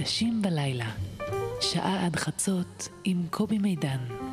[0.00, 0.90] אנשים בלילה,
[1.60, 4.29] שעה עד חצות עם קובי מידן.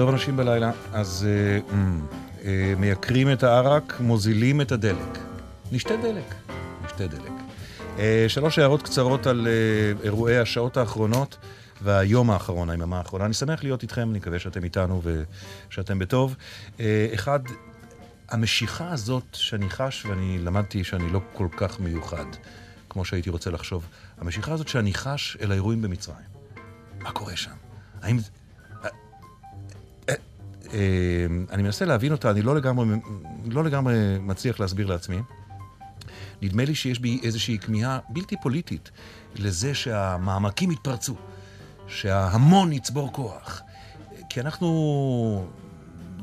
[0.00, 0.72] טוב אנשים בלילה.
[0.92, 2.44] אז uh, uh,
[2.78, 5.18] מייקרים את הערק, מוזילים את הדלק.
[5.72, 6.34] נשתה דלק.
[6.84, 7.32] נשתה דלק.
[7.96, 9.48] Uh, שלוש הערות קצרות על
[10.00, 11.36] uh, אירועי השעות האחרונות
[11.82, 13.24] והיום האחרון, היממה האחרונה.
[13.24, 16.36] אני שמח להיות איתכם, אני מקווה שאתם איתנו ושאתם בטוב.
[16.78, 16.80] Uh,
[17.14, 17.40] אחד,
[18.28, 22.26] המשיכה הזאת שאני חש, ואני למדתי שאני לא כל כך מיוחד,
[22.88, 23.86] כמו שהייתי רוצה לחשוב,
[24.18, 26.30] המשיכה הזאת שאני חש אל האירועים במצרים.
[27.00, 27.50] מה קורה שם?
[28.02, 28.22] האם, אה,
[31.50, 32.86] אני מנסה להבין אותה, אני לא לגמרי,
[33.50, 35.18] לא לגמרי מצליח להסביר לעצמי.
[36.42, 38.90] נדמה לי שיש בי איזושהי כמיהה בלתי פוליטית
[39.36, 41.14] לזה שהמעמקים יתפרצו,
[41.88, 43.62] שההמון יצבור כוח.
[44.30, 45.48] כי אנחנו,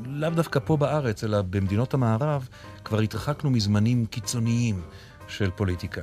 [0.04, 2.48] לאו דווקא פה בארץ, אלא במדינות המערב,
[2.84, 4.82] כבר התרחקנו מזמנים קיצוניים
[5.28, 6.00] של פוליטיקה.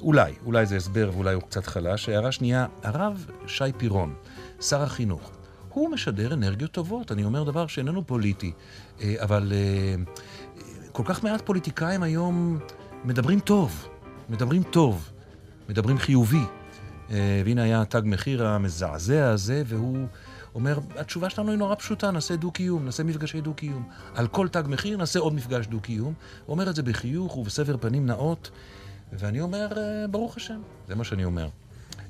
[0.00, 2.08] אולי, אולי זה הסבר ואולי הוא קצת חלש.
[2.08, 4.14] הערה שנייה, הרב שי פירון,
[4.60, 5.30] שר החינוך,
[5.72, 7.12] הוא משדר אנרגיות טובות.
[7.12, 8.52] אני אומר דבר שאיננו פוליטי,
[9.00, 9.94] אה, אבל אה,
[10.92, 12.58] כל כך מעט פוליטיקאים היום
[13.04, 13.88] מדברים טוב,
[14.28, 15.10] מדברים טוב,
[15.68, 16.42] מדברים חיובי.
[17.10, 20.06] אה, והנה היה תג מחיר המזעזע הזה, והוא
[20.54, 23.88] אומר, התשובה שלנו היא נורא פשוטה, נעשה דו-קיום, נעשה מפגשי דו-קיום.
[24.14, 26.14] על כל תג מחיר נעשה עוד מפגש דו-קיום.
[26.46, 28.50] הוא אומר את זה בחיוך ובסבר פנים נאות,
[29.12, 29.68] ואני אומר,
[30.10, 31.48] ברוך השם, זה מה שאני אומר.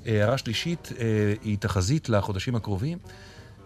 [0.05, 0.89] הערה שלישית
[1.41, 2.97] היא תחזית לחודשים הקרובים.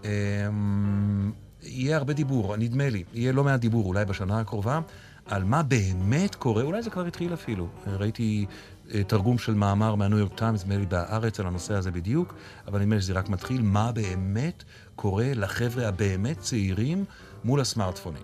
[0.05, 1.31] אמ,
[1.63, 4.79] יהיה הרבה דיבור, נדמה לי, יהיה לא מעט דיבור אולי בשנה הקרובה,
[5.25, 7.67] על מה באמת קורה, אולי זה כבר התחיל אפילו.
[7.88, 8.45] ראיתי
[8.93, 12.33] אה, תרגום של מאמר מהניו יורק טיימס, נדמה לי בארץ, על הנושא הזה בדיוק,
[12.67, 14.63] אבל נדמה לי שזה רק מתחיל, מה באמת
[14.95, 17.05] קורה לחבר'ה הבאמת צעירים
[17.43, 18.23] מול הסמארטפונים.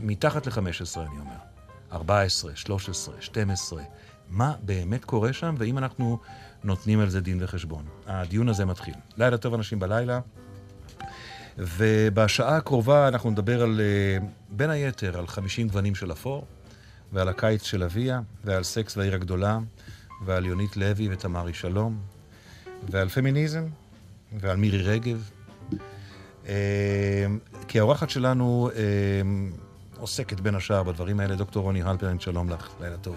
[0.00, 0.60] מתחת ל-15,
[0.96, 1.36] אני אומר.
[1.92, 3.82] 14, 13, 12,
[4.30, 6.18] מה באמת קורה שם, ואם אנחנו
[6.64, 7.84] נותנים על זה דין וחשבון.
[8.06, 8.94] הדיון הזה מתחיל.
[9.16, 10.20] לילה טוב אנשים בלילה.
[11.58, 16.46] ובשעה הקרובה אנחנו נדבר על, אה, בין היתר, על 50 גוונים של אפור,
[17.12, 19.58] ועל הקיץ של אביה, ועל סקס והעיר הגדולה,
[20.24, 21.98] ועל יונית לוי ותמרי שלום,
[22.90, 23.64] ועל פמיניזם,
[24.40, 25.30] ועל מירי רגב.
[26.48, 27.26] אה,
[27.68, 28.80] כי האורחת שלנו אה,
[29.98, 31.36] עוסקת בין השאר בדברים האלה.
[31.36, 33.16] דוקטור רוני הלפרין, שלום לך, לילה טוב.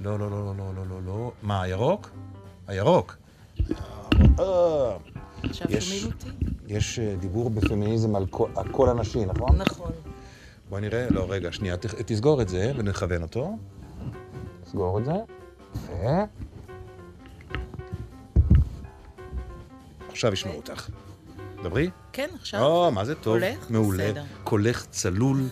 [0.00, 1.32] לא, לא, לא, לא, לא, לא, לא.
[1.42, 2.10] מה, הירוק?
[2.66, 3.16] הירוק.
[5.50, 6.46] עכשיו שומעים אותי?
[6.68, 9.56] יש אה, דיבור בפמיניזם על הקול הנשי, נכון?
[9.56, 9.92] נכון.
[10.68, 13.56] בואי נראה, לא, רגע, שנייה, תסגור את זה ונכוון אותו.
[14.64, 15.12] תסגור את זה.
[15.74, 16.22] יפה.
[20.08, 20.88] עכשיו ישמעו אותך.
[21.64, 21.90] דברי.
[22.12, 22.62] כן, עכשיו.
[22.62, 23.38] או, מה זה טוב.
[23.38, 23.70] קולך?
[23.70, 24.04] מעולה.
[24.04, 24.22] בסדר.
[24.44, 25.42] קולך צלול,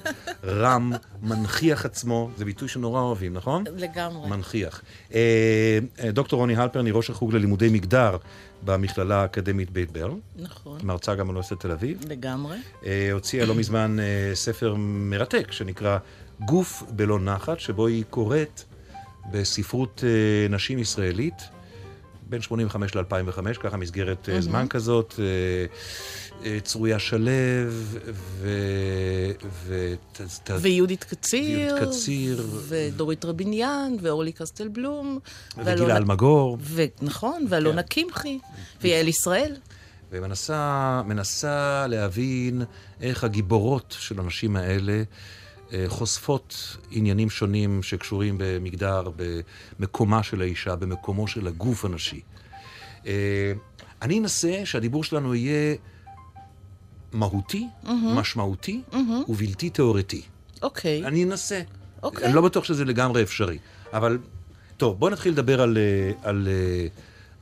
[0.45, 0.93] רם,
[1.23, 2.31] מנכיח עצמו.
[2.37, 3.65] זה ביטוי שנורא אוהבים, נכון?
[3.77, 4.29] לגמרי.
[4.29, 4.83] מנכיח.
[5.15, 8.17] אה, אה, דוקטור רוני הלפרני, ראש החוג ללימודי מגדר
[8.65, 10.11] במכללה האקדמית בית ברל.
[10.37, 10.79] נכון.
[10.83, 11.99] מרצה גם באוניברסיטת תל אביב.
[12.09, 12.57] לגמרי.
[12.87, 15.99] אה, הוציאה לא מזמן אה, ספר מרתק שנקרא
[16.41, 18.63] גוף בלא נחת, שבו היא קוראת
[19.33, 21.43] בספרות אה, נשים ישראלית.
[22.33, 24.41] בין 85 ל-2005, ככה מסגרת mm-hmm.
[24.41, 25.21] זמן כזאת,
[26.63, 27.31] צרויה שלו,
[28.11, 28.49] ו...
[29.43, 29.95] ו...
[30.61, 35.19] ויהודית קציר, קציר, ודורית רביניאן, ואורלי קסטלבלום,
[35.57, 36.83] וגילה אלמגור, ו...
[37.03, 38.03] נכון, ואלונה כן.
[38.03, 38.39] קמחי,
[38.81, 39.57] ויעל ישראל.
[40.11, 42.63] ומנסה להבין
[43.01, 45.03] איך הגיבורות של הנשים האלה
[45.87, 49.11] חושפות עניינים שונים שקשורים במגדר,
[49.79, 52.21] במקומה של האישה, במקומו של הגוף הנשי.
[54.03, 55.77] אני אנסה שהדיבור שלנו יהיה
[57.13, 57.89] מהותי, mm-hmm.
[57.91, 58.97] משמעותי mm-hmm.
[59.29, 60.23] ובלתי תיאורטי.
[60.63, 61.03] אוקיי.
[61.03, 61.07] Okay.
[61.07, 61.63] אני אנסה.
[62.03, 62.23] אוקיי.
[62.23, 62.27] Okay.
[62.27, 63.59] אני לא בטוח שזה לגמרי אפשרי.
[63.93, 64.19] אבל,
[64.77, 65.79] טוב, בואו נתחיל לדבר על,
[66.23, 66.49] על,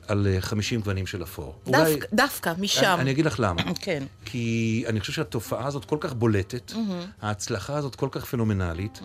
[0.07, 1.55] על אה, 50 גוונים של אפור.
[1.65, 2.85] דווקא, דווקא, משם.
[2.93, 3.61] אני, אני אגיד לך למה.
[3.81, 4.03] כן.
[4.25, 6.71] כי אני חושב שהתופעה הזאת כל כך בולטת,
[7.21, 9.01] ההצלחה הזאת כל כך פנומנלית,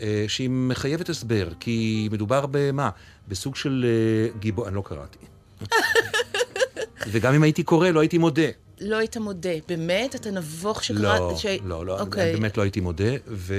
[0.00, 2.90] אה, שהיא מחייבת הסבר, כי מדובר במה?
[3.28, 4.68] בסוג של אה, גיבור...
[4.68, 5.31] אני לא קראתי.
[7.06, 8.48] וגם אם הייתי קורא, לא הייתי מודה.
[8.82, 9.50] לא היית מודה.
[9.68, 10.14] באמת?
[10.14, 11.00] אתה נבוך שקראת...
[11.20, 11.46] לא, ש...
[11.64, 12.32] לא, לא, אוקיי.
[12.32, 13.54] באמת לא הייתי מודה, ו...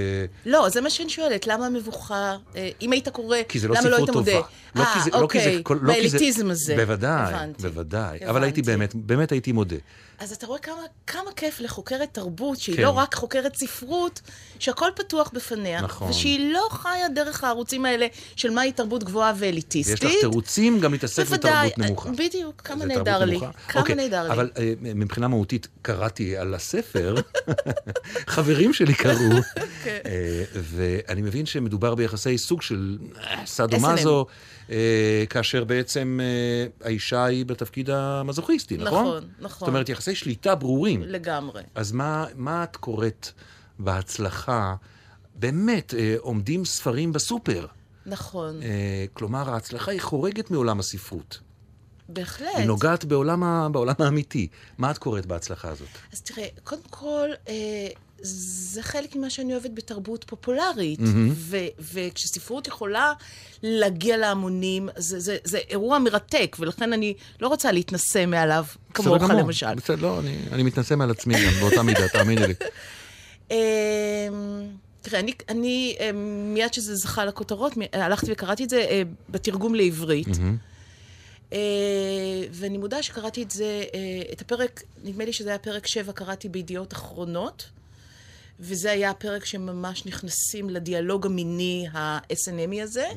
[0.45, 3.97] לא, זה מה שאני שואלת, למה המבוכה, אה, אם היית קורא, לא למה לא ספרות
[3.99, 4.31] היית טובה.
[4.33, 4.47] מודה?
[4.75, 6.75] לא כי אה, זה- לא כי זה- אוקיי, כל- לא כי זה- באליטיזם הזה.
[6.75, 7.63] בוודאי, הבנתי.
[7.63, 8.19] בוודאי.
[8.25, 8.61] אבל הייתי הבנתי.
[8.61, 9.75] באמת, באמת הייתי מודה.
[10.19, 10.75] אז אתה רואה כמה,
[11.07, 12.81] כמה כיף לחוקרת תרבות, שהיא כן.
[12.83, 14.21] לא רק חוקרת ספרות,
[14.59, 15.81] שהכל פתוח בפניה.
[15.81, 16.09] נכון.
[16.09, 20.03] ושהיא לא חיה דרך הערוצים האלה של מהי תרבות גבוהה ואליטיסטית.
[20.03, 22.09] יש לך תירוצים גם להתעסק בתרבות נמוכה.
[22.17, 23.31] בדיוק, כמה נהדר לי.
[23.37, 23.51] נמוכה.
[23.67, 24.29] כמה אוקיי, נהדר לי.
[24.33, 24.73] אבל אה,
[25.13, 27.15] מבחינה מהותית, קראתי על הספר,
[28.36, 29.42] חברים שלי קראו,
[29.83, 30.00] כן.
[30.06, 32.98] אה, ואני מבין שמדובר ביחסי סוג של
[33.60, 33.80] אה.
[33.81, 34.25] מאזו,
[34.69, 36.19] אה, כאשר בעצם
[36.83, 39.06] האישה היא בתפקיד המזוכיסטי, נכון?
[39.06, 39.60] נכון, נכון.
[39.60, 41.01] זאת אומרת, יחסי שליטה ברורים.
[41.01, 41.62] לגמרי.
[41.75, 43.27] אז מה, מה את קוראת
[43.80, 44.75] בהצלחה?
[45.36, 47.66] באמת, עומדים ספרים בסופר.
[48.06, 48.59] נכון,
[49.13, 51.39] כלומר, ההצלחה היא חורגת מעולם הספרות.
[52.09, 52.47] בהחלט.
[52.55, 53.69] היא נוגעת בעולם, ה...
[53.71, 54.47] בעולם האמיתי.
[54.77, 55.88] מה את קוראת בהצלחה הזאת?
[56.13, 57.88] אז תראה, קודם כל, אה,
[58.25, 61.00] זה חלק ממה שאני אוהבת בתרבות פופולרית.
[61.31, 61.57] ו-
[61.94, 63.13] וכשספרות יכולה
[63.63, 69.23] להגיע להמונים, זה, זה, זה אירוע מרתק, ולכן אני לא רוצה להתנשא מעליו, כמוך.
[69.23, 69.75] למשל.
[69.75, 72.53] בסדר, לא, אני, אני מתנשא מעל עצמי גם, באותה מידה, תאמיני לי.
[73.51, 73.57] אמ,
[75.01, 76.11] תראה, אני, אני אה,
[76.53, 80.27] מיד שזה זכה לכותרות, הלכתי וקראתי את זה אה, בתרגום לעברית.
[80.27, 80.33] אה,
[82.51, 86.50] ואני מודה שקראתי את זה, אה, את הפרק, נדמה לי שזה היה פרק 7, קראתי
[86.50, 87.69] בידיעות אחרונות,
[88.59, 93.07] וזה היה הפרק שממש נכנסים לדיאלוג המיני ה-SNMי הזה.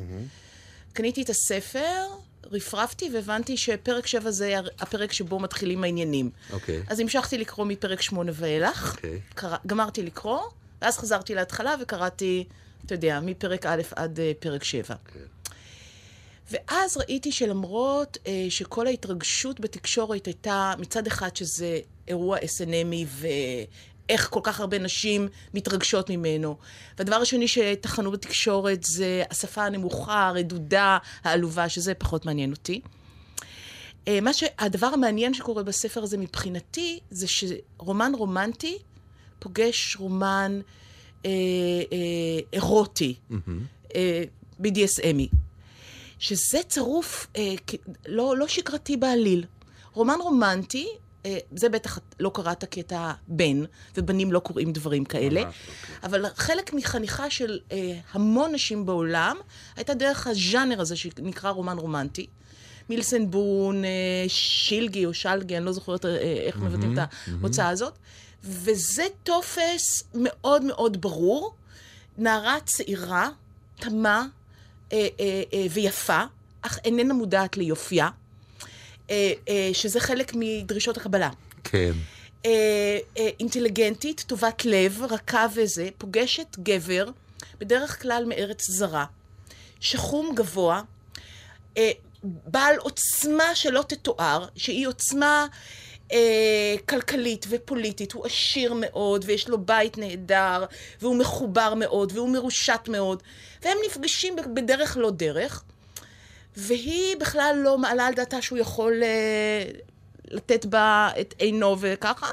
[0.93, 2.07] קניתי את הספר,
[2.53, 6.31] רפרפתי והבנתי שפרק 7 זה הפרק שבו מתחילים העניינים.
[6.53, 6.83] אוקיי.
[6.89, 8.95] אז המשכתי לקרוא מפרק 8 ואילך.
[8.97, 9.21] אוקיי.
[9.35, 10.41] קרא, גמרתי לקרוא,
[10.83, 12.45] ואז חזרתי להתחלה וקראתי,
[12.87, 14.95] אתה יודע, מפרק א' עד אה, פרק 7.
[15.13, 15.21] כן.
[16.51, 21.79] ואז ראיתי שלמרות אה, שכל ההתרגשות בתקשורת הייתה מצד אחד שזה
[22.09, 26.57] אירוע SNMי ואיך כל כך הרבה נשים מתרגשות ממנו.
[26.99, 32.81] והדבר השני שטחנו בתקשורת זה השפה הנמוכה, הרדודה, העלובה, שזה פחות מעניין אותי.
[34.09, 34.45] אה, מה ש...
[34.59, 38.79] הדבר המעניין שקורה בספר הזה מבחינתי, זה שרומן רומנטי
[39.39, 40.61] פוגש רומן
[41.25, 41.31] אה,
[41.93, 43.15] אה, אירוטי,
[43.95, 44.23] אה,
[44.61, 45.37] BDSMי,
[46.19, 47.55] שזה צירוף אה,
[48.07, 49.45] לא, לא שגרתי בעליל.
[49.93, 50.89] רומן רומנטי,
[51.27, 53.65] אה, זה בטח לא קראת כי אתה בן,
[53.97, 55.55] ובנים לא קוראים דברים כאלה, ממש,
[56.03, 59.37] אבל חלק מחניכה של אה, המון נשים בעולם,
[59.77, 62.27] הייתה דרך הז'אנר הזה שנקרא רומן רומנטי.
[62.91, 63.91] מילסן בון, אה,
[64.29, 67.09] שילגי או שלגי, אני לא זוכרת אה, איך מבטאים את
[67.43, 67.99] ההוצאה הזאת.
[68.45, 71.55] וזה טופס מאוד מאוד ברור.
[72.19, 73.29] נערה צעירה,
[73.77, 74.27] תמה
[74.93, 76.23] אה, אה, אה, ויפה,
[76.63, 78.09] אך איננה מודעת ליופייה,
[79.11, 81.31] אה, אה, שזה חלק מדרישות הקבלה.
[81.65, 81.93] כן.
[82.45, 87.09] אה, אה, אינטליגנטית, טובת לב, רכה וזה, פוגשת גבר,
[87.61, 89.05] בדרך כלל מארץ זרה,
[89.81, 90.83] שחום גבוה,
[91.77, 91.91] אה,
[92.25, 95.86] בעל עוצמה שלא תתואר, שהיא עוצמה אה,
[96.89, 100.65] כלכלית ופוליטית, הוא עשיר מאוד, ויש לו בית נהדר,
[101.01, 103.23] והוא מחובר מאוד, והוא מרושת מאוד,
[103.63, 105.63] והם נפגשים בדרך לא דרך,
[106.57, 109.65] והיא בכלל לא מעלה על דעתה שהוא יכול אה,
[110.31, 112.31] לתת בה את עינו וככה,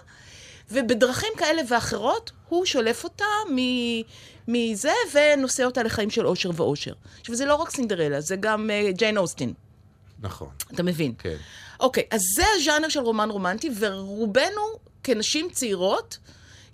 [0.72, 3.26] ובדרכים כאלה ואחרות, הוא שולף אותה
[3.56, 4.02] מ-
[4.48, 6.94] מזה ונושא אותה לחיים של אושר ואושר.
[7.22, 9.54] עכשיו, זה לא רק סינדרלה, זה גם אה, ג'יין אוסטין,
[10.24, 10.50] נכון.
[10.74, 11.14] אתה מבין?
[11.18, 11.36] כן.
[11.80, 14.62] אוקיי, אז זה הז'אנר של רומן רומנטי, ורובנו,
[15.04, 16.18] כנשים צעירות,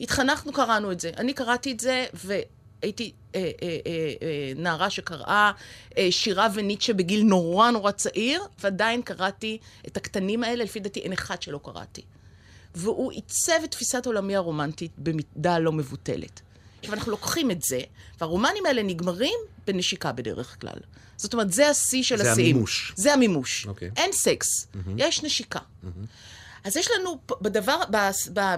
[0.01, 1.12] התחנכנו, קראנו את זה.
[1.18, 5.51] אני קראתי את זה, והייתי אה, אה, אה, אה, נערה שקראה
[5.98, 11.13] אה, שירה וניטשה בגיל נורא נורא צעיר, ועדיין קראתי את הקטנים האלה, לפי דעתי אין
[11.13, 12.01] אחד שלא קראתי.
[12.75, 16.41] והוא עיצב את תפיסת עולמי הרומנטית במידה לא מבוטלת.
[16.80, 17.80] עכשיו, אנחנו לוקחים את זה,
[18.22, 20.80] והרומנים האלה נגמרים בנשיקה בדרך כלל.
[21.18, 22.56] זאת אומרת, זה השיא של זה השיאים.
[22.56, 22.94] המימוש.
[22.96, 23.66] זה המימוש.
[23.68, 23.90] אוקיי.
[23.98, 24.68] אין סקס,
[24.98, 25.60] יש נשיקה.
[26.64, 27.78] אז יש לנו בדבר,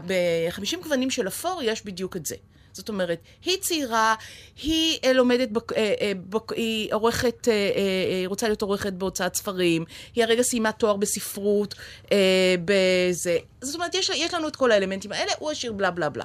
[0.08, 2.36] ב-50 גוונים של אפור, יש בדיוק את זה.
[2.74, 4.16] זאת אומרת, היא צעירה,
[4.63, 8.94] היא אה, לומדת, בק, אה, אה, בק, היא עורכת, אה, אה, היא רוצה להיות עורכת
[8.94, 9.86] בהוצאת ספרים,
[10.16, 11.75] היא הרגע סיימה תואר בספרות,
[12.12, 13.38] אה, בזה.
[13.62, 16.24] זאת אומרת, יש, יש לנו את כל האלמנטים האלה, הוא השיר בלה בלה בלה.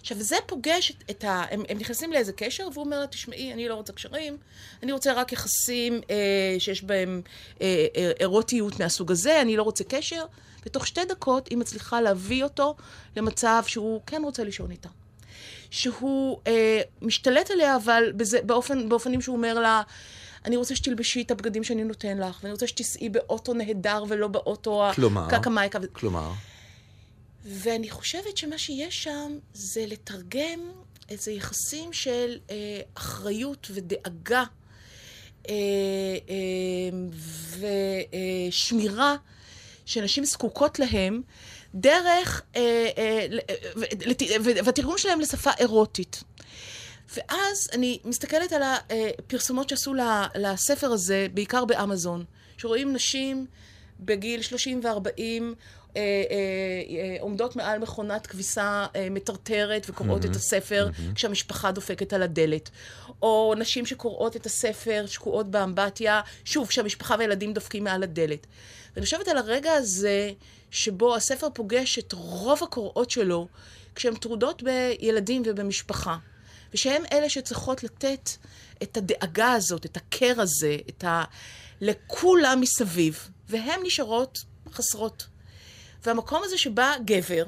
[0.00, 1.44] עכשיו, זה פוגש את ה...
[1.50, 4.36] הם, הם נכנסים לאיזה קשר, והוא אומר לה, תשמעי, אני לא רוצה קשרים,
[4.82, 7.22] אני רוצה רק יחסים אה, שיש בהם
[7.60, 10.24] אה, אה, אירוטיות מהסוג הזה, אני לא רוצה קשר.
[10.66, 12.76] ותוך שתי דקות היא מצליחה להביא אותו
[13.16, 14.88] למצב שהוא כן רוצה לישון איתה.
[15.70, 19.82] שהוא אה, משתלט עליה, אבל בזה, באופן, באופנים שהוא אומר לה,
[20.44, 24.88] אני רוצה שתלבשי את הבגדים שאני נותן לך, ואני רוצה שתיסעי באוטו נהדר ולא באוטו
[24.88, 25.78] הקקמייקה.
[25.92, 26.32] כלומר?
[27.44, 30.60] ואני חושבת שמה שיש שם זה לתרגם
[31.08, 34.44] איזה יחסים של אה, אחריות ודאגה
[35.48, 35.54] אה,
[36.28, 37.66] אה,
[38.48, 39.16] ושמירה
[39.86, 41.22] שנשים זקוקות להם
[41.74, 43.26] דרך, אה, אה,
[44.64, 46.22] והתרגום שלהם לשפה אירוטית.
[47.16, 49.94] ואז אני מסתכלת על הפרסומות שעשו
[50.34, 52.24] לספר הזה, בעיקר באמזון,
[52.56, 53.46] שרואים נשים
[54.00, 55.42] בגיל 30 ו-40
[55.96, 61.14] אה, אה, עומדות מעל מכונת כביסה אה, מטרטרת וקוראות mm-hmm, את הספר mm-hmm.
[61.14, 62.70] כשהמשפחה דופקת על הדלת.
[63.22, 68.46] או נשים שקוראות את הספר, שקועות באמבטיה, שוב, כשהמשפחה והילדים דופקים מעל הדלת.
[68.94, 70.32] ואני חושבת על הרגע הזה
[70.70, 73.48] שבו הספר פוגש את רוב הקוראות שלו
[73.94, 76.16] כשהן טרודות בילדים ובמשפחה.
[76.74, 78.30] ושהן אלה שצריכות לתת
[78.82, 81.24] את הדאגה הזאת, את הקר הזה, את ה...
[81.80, 84.38] לכולם מסביב, והן נשארות
[84.72, 85.26] חסרות.
[86.04, 87.44] והמקום הזה שבא גבר,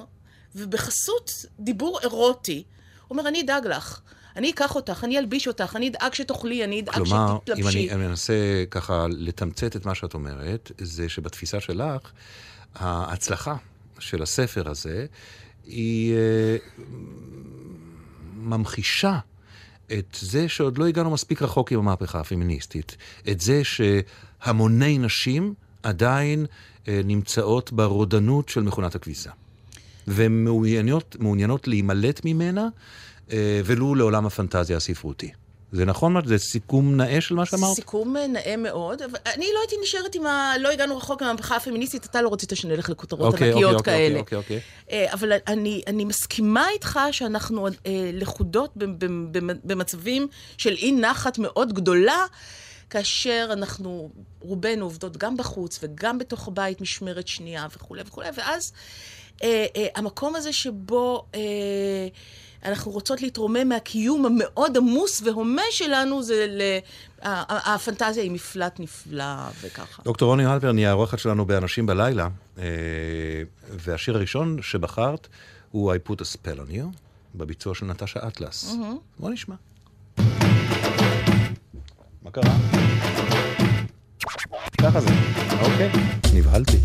[0.54, 1.30] ובחסות
[1.60, 2.64] דיבור אירוטי,
[3.10, 4.00] אומר, אני אדאג לך.
[4.36, 7.62] אני אקח אותך, אני אלביש אותך, אני אדאג שתאכלי, אני אדאג כלומר, שתתלבשי.
[7.62, 12.12] כלומר, אם אני מנסה ככה לתמצת את מה שאת אומרת, זה שבתפיסה שלך,
[12.74, 13.56] ההצלחה
[13.98, 15.06] של הספר הזה
[15.64, 16.82] היא uh,
[18.34, 19.18] ממחישה
[19.92, 22.96] את זה שעוד לא הגענו מספיק רחוק עם המהפכה הפמיניסטית.
[23.30, 26.46] את זה שהמוני נשים עדיין
[26.88, 29.30] נמצאות ברודנות של מכונת הכביסה.
[30.06, 30.44] והן
[31.18, 32.68] מעוניינות להימלט ממנה,
[33.28, 33.32] uh,
[33.64, 35.30] ולו לעולם הפנטזיה הספרותי.
[35.72, 36.16] זה נכון?
[36.26, 37.74] זה סיכום נאה של מה שאמרת?
[37.74, 40.52] סיכום נאה מאוד, אני לא הייתי נשארת עם ה...
[40.60, 44.18] לא הגענו רחוק עם המהפכה הפמיניסטית, אתה לא רצית שנלך לכותרות okay, ענקיות okay, כאלה.
[44.18, 45.12] אוקיי, אוקיי, אוקיי.
[45.12, 47.70] אבל אני, אני מסכימה איתך שאנחנו אה,
[48.12, 48.72] לכודות
[49.64, 52.26] במצבים של אי נחת מאוד גדולה.
[52.92, 58.72] כאשר אנחנו, רובנו עובדות גם בחוץ וגם בתוך הבית משמרת שנייה וכולי וכולי, ואז
[59.42, 61.40] אה, אה, המקום הזה שבו אה,
[62.64, 66.62] אנחנו רוצות להתרומם מהקיום המאוד עמוס והומה שלנו, זה ל...
[67.48, 70.02] הפנטזיה היא מפלט נפלא וככה.
[70.02, 72.64] דוקטור רוני הלפרן היא העורכת שלנו באנשים בלילה, אה,
[73.70, 75.28] והשיר הראשון שבחרת
[75.70, 76.98] הוא I put a spell on you,
[77.34, 78.72] בביצוע של נטשה אטלס.
[78.72, 79.18] Mm-hmm.
[79.18, 79.54] בוא נשמע.
[82.24, 82.54] מה קרה?
[84.80, 85.08] ככה זה.
[85.62, 85.90] אוקיי,
[86.34, 86.76] נבהלתי.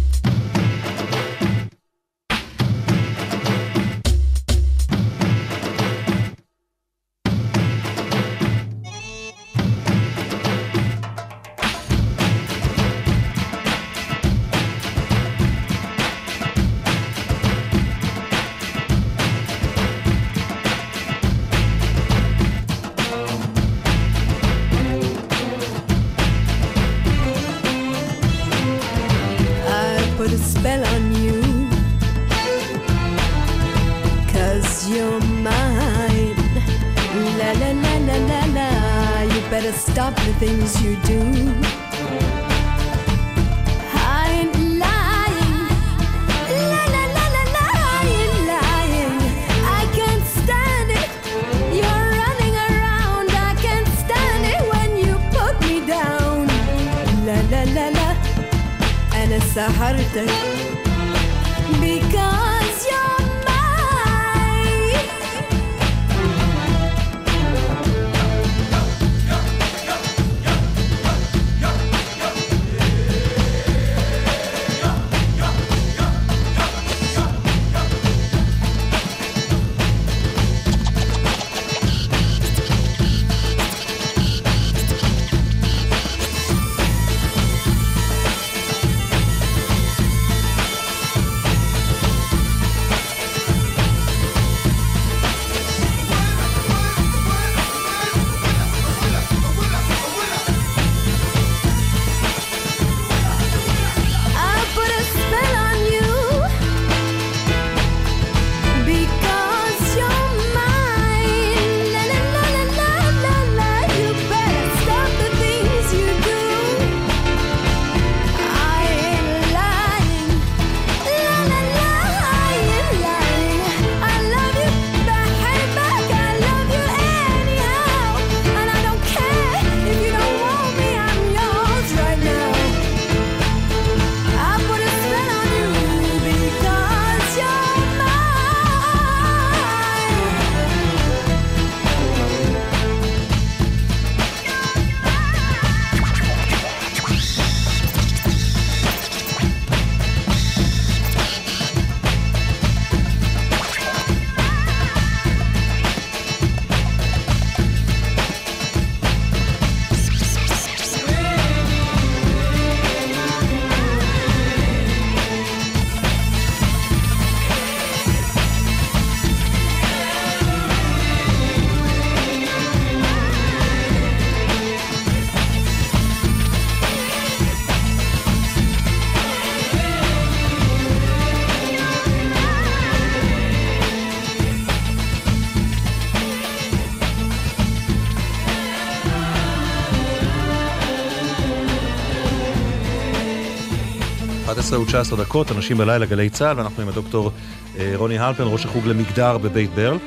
[194.68, 197.32] 11 ו-19 דקות, אנשים בלילה, גלי צה"ל, ואנחנו עם הדוקטור
[197.78, 199.98] אה, רוני הלפן, ראש החוג למגדר בבית ברל,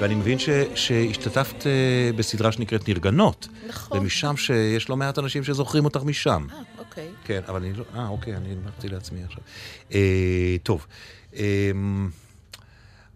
[0.00, 3.48] ואני מבין ש, שהשתתפת אה, בסדרה שנקראת נרגנות.
[3.68, 3.98] נכון.
[3.98, 6.46] ומשם שיש לא מעט אנשים שזוכרים אותך משם.
[6.52, 7.08] אה, אוקיי.
[7.24, 7.84] כן, אבל אני לא...
[7.94, 9.42] אה, אוקיי, אני אמרתי לעצמי עכשיו.
[9.92, 10.86] אה, טוב.
[11.36, 11.70] אה,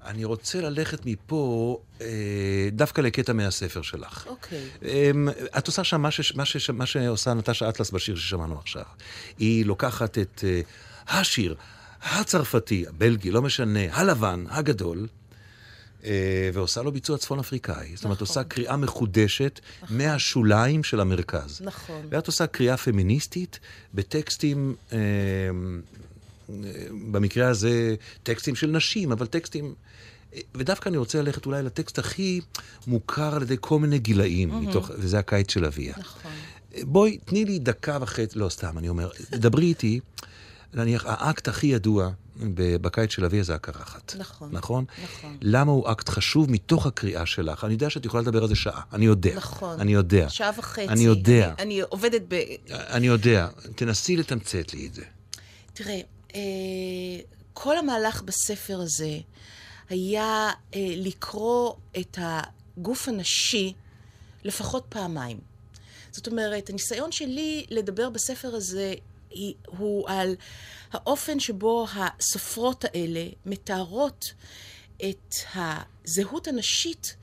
[0.07, 2.07] אני רוצה ללכת מפה אה,
[2.73, 4.27] דווקא לקטע מהספר שלך.
[4.27, 4.65] אוקיי.
[4.83, 5.29] אמ,
[5.59, 8.85] את עושה שם מה, ש, מה, ש, מה שעושה נטשה אטלס בשיר ששמענו עכשיו.
[9.39, 11.55] היא לוקחת את uh, השיר,
[12.03, 15.07] הצרפתי, הבלגי, לא משנה, הלבן, הגדול,
[16.03, 16.05] uh,
[16.53, 17.93] ועושה לו ביצוע צפון אפריקאי.
[17.95, 18.27] זאת אומרת, נכון.
[18.29, 21.61] עושה קריאה מחודשת מהשוליים של המרכז.
[21.65, 22.07] נכון.
[22.11, 23.61] ואת עושה קריאה פמיניסטית
[23.95, 26.55] בטקסטים, אה, אה,
[27.11, 29.75] במקרה הזה טקסטים של נשים, אבל טקסטים...
[30.35, 32.41] אה, ודווקא אני רוצה ללכת אולי לטקסט הכי
[32.87, 35.95] מוכר על ידי כל מיני גילאים, מתוך, וזה הקיץ של אביה.
[35.99, 36.33] נכון.
[36.83, 40.01] בואי, תני לי דקה וחצי, לא סתם, אני אומר, דברי איתי,
[40.75, 42.11] נניח, האקט הכי ידוע
[42.55, 44.15] בקיץ של אביה זה הקרחת.
[44.19, 44.85] נכון, נכון?
[45.05, 45.37] נכון.
[45.41, 47.65] למה הוא אקט חשוב מתוך הקריאה שלך?
[47.65, 49.37] אני יודע שאת יכולה לדבר על זה שעה, אני יודע.
[49.37, 49.81] נכון.
[49.81, 50.29] אני יודע.
[50.29, 50.89] שעה וחצי.
[50.89, 51.47] אני יודע.
[51.47, 52.35] אני, אני עובדת ב...
[52.71, 53.49] אני יודע.
[53.75, 55.05] תנסי לתמצת לי את זה.
[55.73, 56.01] תראה,
[56.35, 56.41] אה,
[57.53, 59.19] כל המהלך בספר הזה
[59.91, 63.73] היה אה, לקרוא את הגוף הנשי
[64.45, 65.39] לפחות פעמיים.
[66.11, 68.95] זאת אומרת, הניסיון שלי לדבר בספר הזה
[69.67, 70.35] הוא על
[70.93, 74.33] האופן שבו הסופרות האלה מתארות
[75.05, 77.17] את הזהות הנשית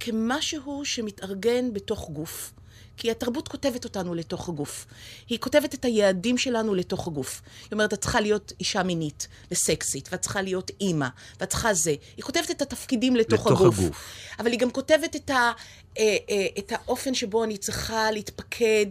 [0.00, 2.52] כמשהו שמתארגן בתוך גוף.
[2.96, 4.86] כי התרבות כותבת אותנו לתוך הגוף.
[5.28, 7.42] היא כותבת את היעדים שלנו לתוך הגוף.
[7.60, 11.08] היא אומרת, את צריכה להיות אישה מינית וסקסית, ואת צריכה להיות אימא,
[11.40, 11.94] ואת צריכה זה.
[12.16, 13.78] היא כותבת את התפקידים לתוך, לתוך הגוף.
[13.78, 13.96] הגוף.
[14.38, 15.52] אבל היא גם כותבת את, ה,
[15.98, 18.86] אה, אה, את האופן שבו אני צריכה להתפקד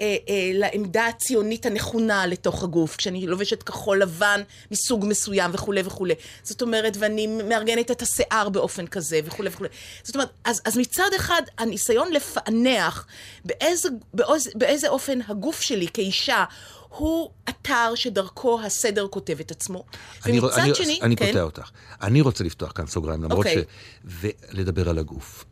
[0.00, 6.14] אה, אה, לעמדה הציונית הנכונה לתוך הגוף, כשאני לובשת כחול לבן מסוג מסוים וכולי וכולי.
[6.42, 9.68] זאת אומרת, ואני מארגנת את השיער באופן כזה וכולי וכולי.
[10.02, 13.06] זאת אומרת, אז, אז מצד אחד, הניסיון לפענח
[13.44, 16.44] באיזה, באיזה, באיזה אופן הגוף שלי כאישה
[16.88, 19.84] הוא אתר שדרכו הסדר כותב את עצמו.
[20.26, 21.70] אני, ומצד אני, שני, אני כן, קוטע אותך.
[22.02, 23.62] אני רוצה לפתוח כאן סוגריים, למרות אוקיי.
[23.62, 23.64] ש...
[24.04, 25.44] ולדבר על הגוף.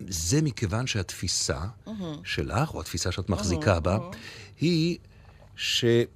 [0.00, 1.58] אה, זה מכיוון שהתפיסה
[2.24, 3.98] שלך, או התפיסה שאת מחזיקה בה,
[4.60, 4.98] היא
[5.56, 6.08] שחלק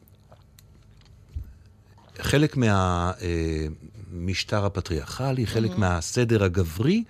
[4.11, 7.05] מהמשטר הפטריארכלי, חלק מהסדר הגברי,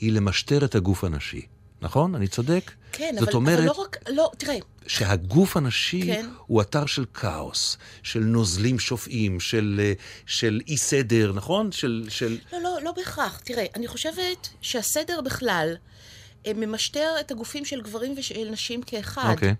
[0.00, 1.46] היא למשטר את הגוף הנשי.
[1.82, 2.14] נכון?
[2.14, 2.70] אני צודק?
[2.92, 3.58] כן, זאת אבל, אומרת...
[3.58, 4.56] אבל לא רק, לא, תראה,
[4.86, 6.28] שהגוף הנשי כן.
[6.46, 9.92] הוא אתר של כאוס, של נוזלים שופעים, של, אה,
[10.26, 11.72] של אי סדר, נכון?
[11.72, 12.38] של, של...
[12.52, 13.40] לא, לא, לא בהכרח.
[13.44, 15.89] תראה, אני חושבת שהסדר בכלל אה,
[16.54, 19.30] ממשטר את הגופים של גברים ושל נשים כאחד.
[19.30, 19.54] אוקיי.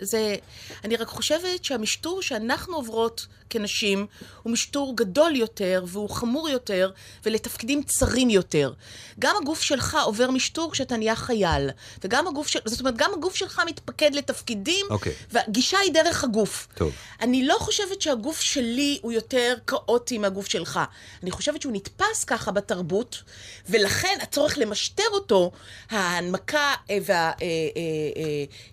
[0.00, 0.36] זה,
[0.84, 4.06] אני רק חושבת שהמשטור שאנחנו עוברות כנשים
[4.42, 6.90] הוא משטור גדול יותר והוא חמור יותר
[7.24, 8.72] ולתפקידים צרים יותר.
[9.18, 11.70] גם הגוף שלך עובר משטור כשאתה נהיה חייל,
[12.04, 12.58] וגם הגוף של...
[12.64, 15.12] זאת אומרת, גם הגוף שלך מתפקד לתפקידים, אוקיי.
[15.30, 16.68] והגישה היא דרך הגוף.
[16.74, 16.92] טוב.
[17.20, 20.80] אני לא חושבת שהגוף שלי הוא יותר כאוטי מהגוף שלך.
[21.22, 23.22] אני חושבת שהוא נתפס ככה בתרבות,
[23.68, 25.50] ולכן הצורך למשטר אותו,
[25.90, 26.74] ההנמקה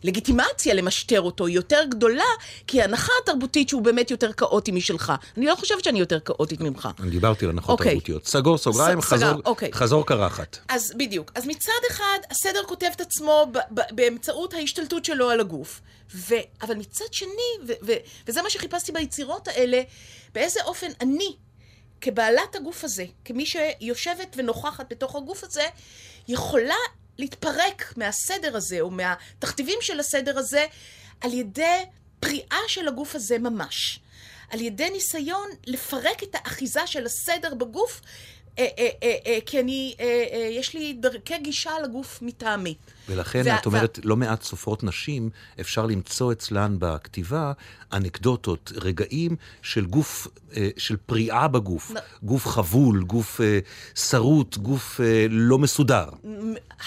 [0.03, 2.23] והלגיטימציה למשטר אותו היא יותר גדולה,
[2.67, 5.13] כי ההנחה התרבותית שהוא באמת יותר כאוטי משלך.
[5.37, 6.89] אני לא חושבת שאני יותר כאוטית ממך.
[6.99, 7.91] אני דיברתי על הנחות אוקיי.
[7.91, 8.25] תרבותיות.
[8.25, 9.73] סגור סוגריים, ס- חזור, סגר, אוקיי.
[9.73, 10.57] חזור קרחת.
[10.69, 11.31] אז בדיוק.
[11.35, 13.51] אז מצד אחד, הסדר כותב את עצמו
[13.91, 15.81] באמצעות ההשתלטות שלו על הגוף.
[16.15, 17.29] ו- אבל מצד שני,
[17.67, 17.93] ו- ו-
[18.27, 19.81] וזה מה שחיפשתי ביצירות האלה,
[20.33, 21.35] באיזה אופן אני,
[22.01, 25.63] כבעלת הגוף הזה, כמי שיושבת ונוכחת בתוך הגוף הזה,
[26.27, 26.75] יכולה
[27.17, 30.65] להתפרק מהסדר הזה, או מהתכתיבים של הסדר הזה,
[31.21, 31.85] על ידי
[32.19, 33.99] פריאה של הגוף הזה ממש.
[34.49, 38.01] על ידי ניסיון לפרק את האחיזה של הסדר בגוף,
[39.45, 42.75] כי אני, אה, אה, יש לי דרכי גישה לגוף מטעמי.
[43.09, 47.51] ולכן את אומרת, לא מעט סופרות נשים, אפשר למצוא אצלן בכתיבה
[47.93, 51.91] אנקדוטות, רגעים של גוף, אה, של פריאה בגוף.
[51.91, 53.59] נ- גוף חבול, גוף אה,
[53.95, 56.09] שרוט, גוף אה, לא מסודר.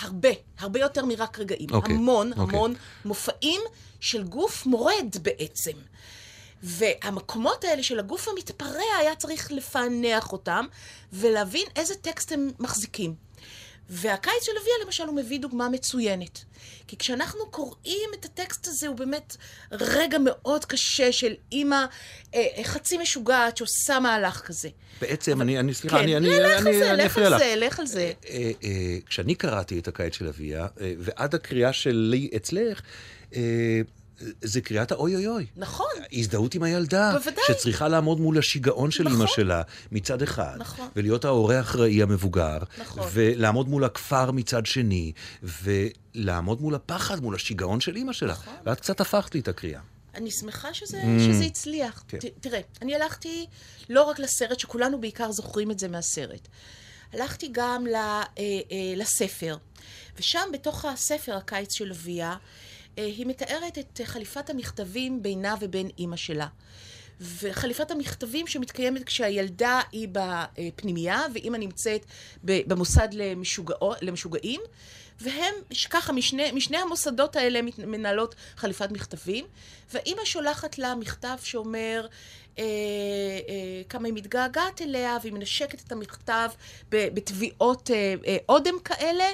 [0.00, 0.28] הרבה,
[0.59, 1.68] הרבה יותר מרק רגעים.
[1.72, 2.42] אוקיי, המון, אוקיי.
[2.56, 3.61] המון מופעים
[4.00, 5.70] של גוף מורד בעצם.
[6.62, 10.66] והמקומות האלה של הגוף המתפרע, היה צריך לפענח אותם
[11.12, 13.14] ולהבין איזה טקסט הם מחזיקים.
[13.92, 16.44] והקיץ של אביה, למשל, הוא מביא דוגמה מצוינת.
[16.87, 19.37] כי כשאנחנו קוראים את הטקסט הזה, הוא באמת
[19.73, 21.85] רגע מאוד קשה של אימא
[22.35, 24.68] אה, חצי משוגעת שעושה מהלך כזה.
[25.01, 27.38] בעצם, אני, אני, סליחה, כן, אני, אני, לך אני, על זה, לך אפריע על לך.
[27.38, 28.12] זה, לך על זה.
[28.29, 32.83] אה, אה, כשאני קראתי את הקיץ של אביה, אה, ועד הקריאה שלי אצלך,
[33.35, 33.81] אה,
[34.42, 35.46] זה קריאת האוי אוי אוי.
[35.56, 35.87] נכון.
[36.12, 37.12] הזדהות עם הילדה.
[37.18, 37.44] בוודאי.
[37.48, 39.16] שצריכה לעמוד מול השיגעון של נכון.
[39.16, 40.56] אימא שלה מצד אחד.
[40.59, 40.88] נכון.
[40.96, 42.59] ולהיות ההורה האחראי המבוגר.
[42.78, 43.09] נכון.
[43.12, 45.12] ולעמוד מול הכפר מצד שני.
[45.42, 48.33] ולעמוד מול הפחד, מול השיגעון של אימא שלה.
[48.33, 48.54] נכון.
[48.66, 49.80] ואת קצת הפכת לי את הקריאה.
[50.14, 51.20] אני שמחה שזה, Mm.
[51.20, 52.04] שזה הצליח.
[52.09, 52.18] כן.
[52.18, 53.46] ת, תראה, אני הלכתי
[53.88, 56.48] לא רק לסרט, שכולנו בעיקר זוכרים את זה מהסרט.
[57.12, 58.61] הלכתי גם ל, אה, אה,
[58.96, 59.56] לספר,
[60.18, 62.35] ושם בתוך הספר, הקיץ של אביה,
[62.96, 66.46] היא מתארת את חליפת המכתבים בינה ובין אימא שלה.
[67.20, 72.07] וחליפת המכתבים שמתקיימת כשהילדה היא בפנימייה, ואימא נמצאת
[72.44, 74.61] במוסד למשוגעו- למשוגעים,
[75.20, 75.54] והם,
[75.90, 79.44] ככה, משני, משני המוסדות האלה מנהלות חליפת מכתבים,
[79.92, 82.06] והאימא שולחת לה מכתב שאומר
[82.59, 82.64] אה,
[83.48, 86.48] אה, כמה היא מתגעגעת אליה, והיא מנשקת את המכתב
[86.88, 89.24] בתביעות אה, אה, אודם כאלה,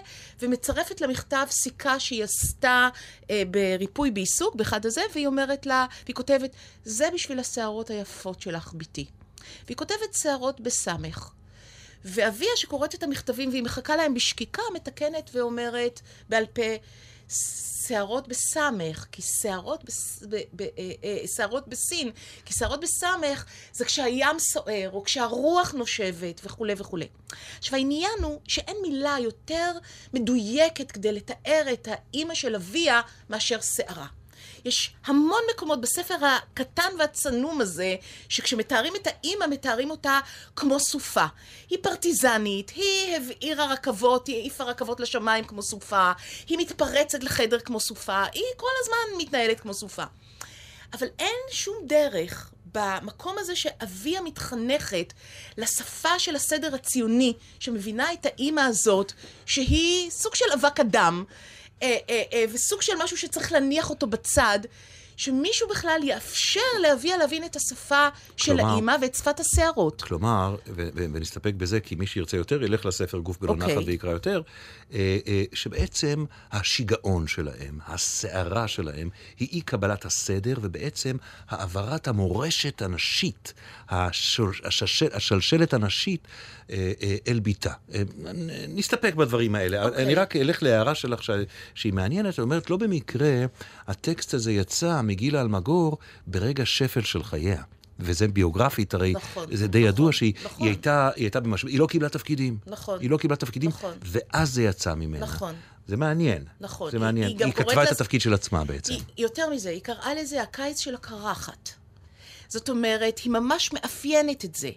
[0.40, 2.88] ומצרפת למכתב סיכה שהיא עשתה
[3.30, 6.50] אה, בריפוי בעיסוק, באחד הזה, והיא אומרת לה, והיא כותבת,
[6.84, 9.06] זה בשביל השערות היפות שלך, בתי.
[9.66, 11.30] והיא כותבת שערות בסמך.
[12.04, 16.62] ואביה שקוראת את המכתבים והיא מחכה להם בשקיקה, מתקנת ואומרת בעל פה,
[17.86, 20.22] שערות בסמך, כי שערות, בס...
[20.30, 20.36] ב...
[20.52, 20.62] ב...
[20.62, 20.68] אה,
[21.04, 22.10] אה, שערות בסין,
[22.44, 27.08] כי שערות בסמך זה כשהים סוער, או כשהרוח נושבת, וכולי וכולי.
[27.58, 29.72] עכשיו, העניין הוא שאין מילה יותר
[30.14, 34.06] מדויקת כדי לתאר את האימא של אביה מאשר שערה.
[34.66, 37.96] יש המון מקומות בספר הקטן והצנום הזה,
[38.28, 40.20] שכשמתארים את האימא, מתארים אותה
[40.56, 41.24] כמו סופה.
[41.70, 46.12] היא פרטיזנית, היא הבעירה רכבות, היא העיפה רכבות לשמיים כמו סופה,
[46.48, 50.04] היא מתפרצת לחדר כמו סופה, היא כל הזמן מתנהלת כמו סופה.
[50.92, 55.12] אבל אין שום דרך במקום הזה שאביה מתחנכת
[55.58, 59.12] לשפה של הסדר הציוני, שמבינה את האימא הזאת,
[59.46, 61.24] שהיא סוג של אבק אדם,
[61.82, 64.58] אה, אה, אה, וסוג של משהו שצריך להניח אותו בצד,
[65.18, 70.02] שמישהו בכלל יאפשר לאביה להבין את השפה של כלומר- האימא ואת שפת השערות.
[70.02, 73.76] כלומר, ו- ו- ונסתפק בזה, כי מי שירצה יותר ילך לספר גוף בלא אוקיי.
[73.76, 74.42] נחת ויקרא יותר,
[74.92, 81.16] אה, אה, שבעצם השיגעון שלהם, הסערה שלהם, היא אי קבלת הסדר, ובעצם
[81.48, 83.54] העברת המורשת הנשית,
[83.88, 86.28] השול- השש- השלשלת הנשית,
[87.28, 87.72] אל ביתה.
[87.94, 88.02] אה,
[88.68, 89.84] נסתפק בדברים האלה.
[89.84, 90.04] אוקיי.
[90.04, 91.30] אני רק אלך להערה שלך ש-
[91.74, 93.44] שהיא מעניינת, את אומרת, לא במקרה
[93.86, 97.62] הטקסט הזה יצא מגילה אלמגור ברגע שפל של חייה.
[97.98, 100.62] וזה ביוגרפית, הרי נכון, זה די נכון, ידוע שהיא נכון.
[100.66, 102.58] היא הייתה, היא הייתה במשבר, היא לא קיבלה תפקידים.
[102.66, 102.98] נכון.
[103.00, 103.94] היא לא קיבלה תפקידים, נכון.
[104.02, 105.26] ואז זה יצא ממנה.
[105.26, 105.54] נכון.
[105.86, 106.44] זה מעניין.
[106.60, 106.90] נכון.
[106.90, 107.28] זה היא- מעניין.
[107.28, 108.92] היא היא קוראת כתבה את לזה- התפקיד של עצמה בעצם.
[108.92, 111.70] היא, יותר מזה, היא קראה לזה הקיץ של הקרחת.
[112.48, 114.70] זאת אומרת, היא ממש מאפיינת את זה.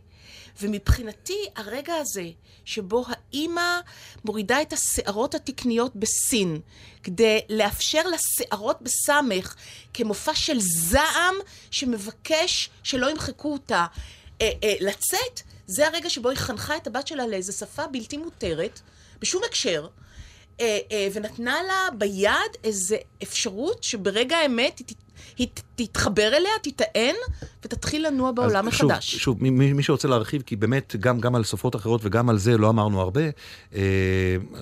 [0.62, 2.30] ומבחינתי, הרגע הזה,
[2.66, 3.80] שבו האימא
[4.26, 6.60] מורידה את השערות התקניות בסין,
[7.04, 9.56] כדי לאפשר לשערות בסמך,
[9.94, 11.36] כמופע של זעם
[11.72, 13.86] שמבקש שלא ימחקו אותה,
[14.42, 18.80] אה, אה, לצאת, זה הרגע שבו היא חנכה את הבת שלה לאיזו שפה בלתי מותרת,
[19.22, 19.88] בשום הקשר.
[20.60, 24.96] אה, אה, ונתנה לה ביד איזו אפשרות שברגע האמת היא,
[25.38, 27.16] היא ת- תתחבר אליה, תיטען,
[27.66, 29.16] ותתחיל לנוע בעולם אז שוב, מחדש.
[29.16, 32.38] שוב, מי- מי, מי שרוצה להרחיב, כי באמת גם, גם על סופרות אחרות וגם על
[32.38, 33.22] זה לא אמרנו הרבה,
[33.76, 33.82] אה,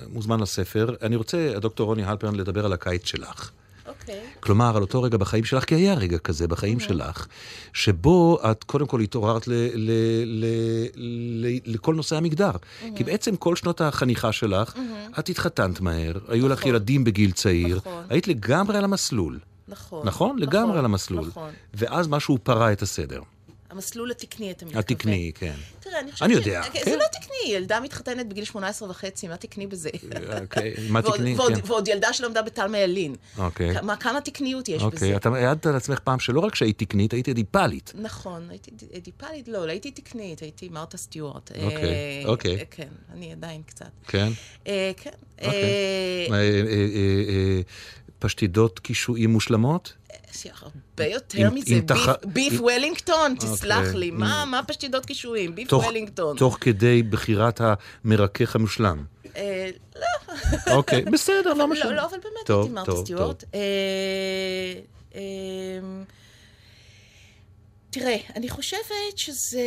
[0.08, 0.94] מוזמן לספר.
[1.02, 3.50] אני רוצה, הדוקטור רוני הלפרן, לדבר על הקיץ שלך.
[3.86, 4.20] אוקיי.
[4.40, 7.26] כלומר, על אותו רגע בחיים שלך, כי היה רגע כזה בחיים שלך,
[7.72, 9.90] שבו את קודם כל התעוררת ל, ל,
[10.24, 10.44] ל,
[11.46, 12.50] ל, לכל נושא המגדר.
[12.96, 14.74] כי בעצם כל שנות החניכה שלך,
[15.18, 16.70] את התחתנת מהר, היו לך נכון.
[16.70, 18.04] ילדים בגיל צעיר, נכון.
[18.08, 19.38] היית לגמרי על המסלול.
[19.68, 20.06] נכון.
[20.06, 20.38] נכון?
[20.38, 21.26] לגמרי על המסלול.
[21.26, 21.50] נכון.
[21.74, 23.20] ואז משהו פרע את הסדר.
[23.70, 24.80] המסלול התקני, אתה מתכוון.
[24.80, 25.52] התקני, כן.
[25.80, 26.98] תראה, אני חושבת אני ש- יודע, זה כן.
[26.98, 29.90] לא תקני, ילדה מתחתנת בגיל 18 וחצי, מה תקני בזה?
[30.42, 31.34] אוקיי, מה תקני?
[31.34, 31.60] ועוד- כן.
[31.66, 33.14] ועוד ילדה שלמדה בתלמה ילין.
[33.38, 33.74] אוקיי.
[33.74, 34.84] כמה- כמה תקניות יש בזה?
[34.86, 37.92] אוקיי, את העדת על עצמך פעם שלא רק שהיית תקנית, היית אדיפלית.
[37.94, 41.50] נכון, הייתי ד- דיפלית, לא, לא הייתי תקנית, הייתי מרתה סטיוארט.
[41.62, 42.58] אוקיי, אה, אוקיי.
[42.58, 43.86] אה, כן, אני עדיין קצת.
[44.06, 44.28] כן?
[44.66, 45.10] אה, כן.
[45.44, 45.62] אוקיי.
[46.30, 47.60] אה, אה,
[48.18, 49.92] פשטידות קישואים מושלמות?
[50.34, 53.94] יש הרבה יותר עם- מזה, עם תח- ביף- ביף עם- וולינגטון, תסלח אוקיי.
[54.00, 55.54] לי, מה מה פשטידות קישואים?
[55.54, 56.36] ביף תוך- וולינגטון.
[56.36, 57.60] תוך כדי בחירת
[58.04, 59.04] המרכך המושלם.
[59.36, 61.84] אה, לא, אוקיי, בסדר, לא משנה.
[61.90, 63.44] לא, לא, אבל באמת הייתי מרתה סטיוארט.
[68.02, 69.64] אה, אה, תראה, אני חושבת שזה...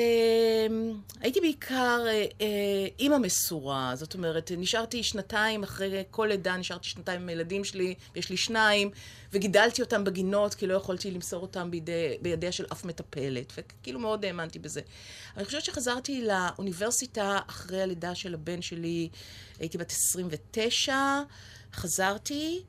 [1.20, 7.22] הייתי בעיקר אה, אה, אימא מסורה, זאת אומרת, נשארתי שנתיים אחרי כל לידה, נשארתי שנתיים
[7.22, 8.90] עם הילדים שלי, יש לי שניים,
[9.34, 14.26] וגידלתי אותם בגינות, כי לא יכולתי למסור אותם בידי, בידיה של אף מטפלת, וכאילו מאוד
[14.26, 14.82] האמנתי בזה.
[15.38, 19.10] אני חושבת שחזרתי לאוניברסיטה אחרי הלידה של הבן שלי,
[19.60, 21.22] הייתי בת 29,
[21.74, 22.64] חזרתי,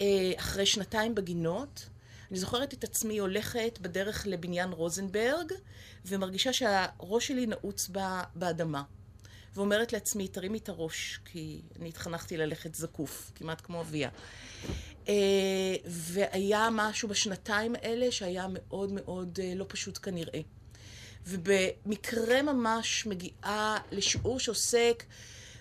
[0.00, 1.91] אה, אחרי שנתיים בגינות.
[2.32, 5.52] אני זוכרת את עצמי הולכת בדרך לבניין רוזנברג,
[6.06, 7.90] ומרגישה שהראש שלי נעוץ
[8.34, 8.82] באדמה.
[9.54, 14.08] ואומרת לעצמי, תרימי את הראש, כי אני התחנכתי ללכת זקוף, כמעט כמו אביה.
[15.08, 15.14] אה,
[15.86, 20.40] והיה משהו בשנתיים האלה שהיה מאוד מאוד אה, לא פשוט כנראה.
[21.26, 25.04] ובמקרה ממש מגיעה לשיעור שעוסק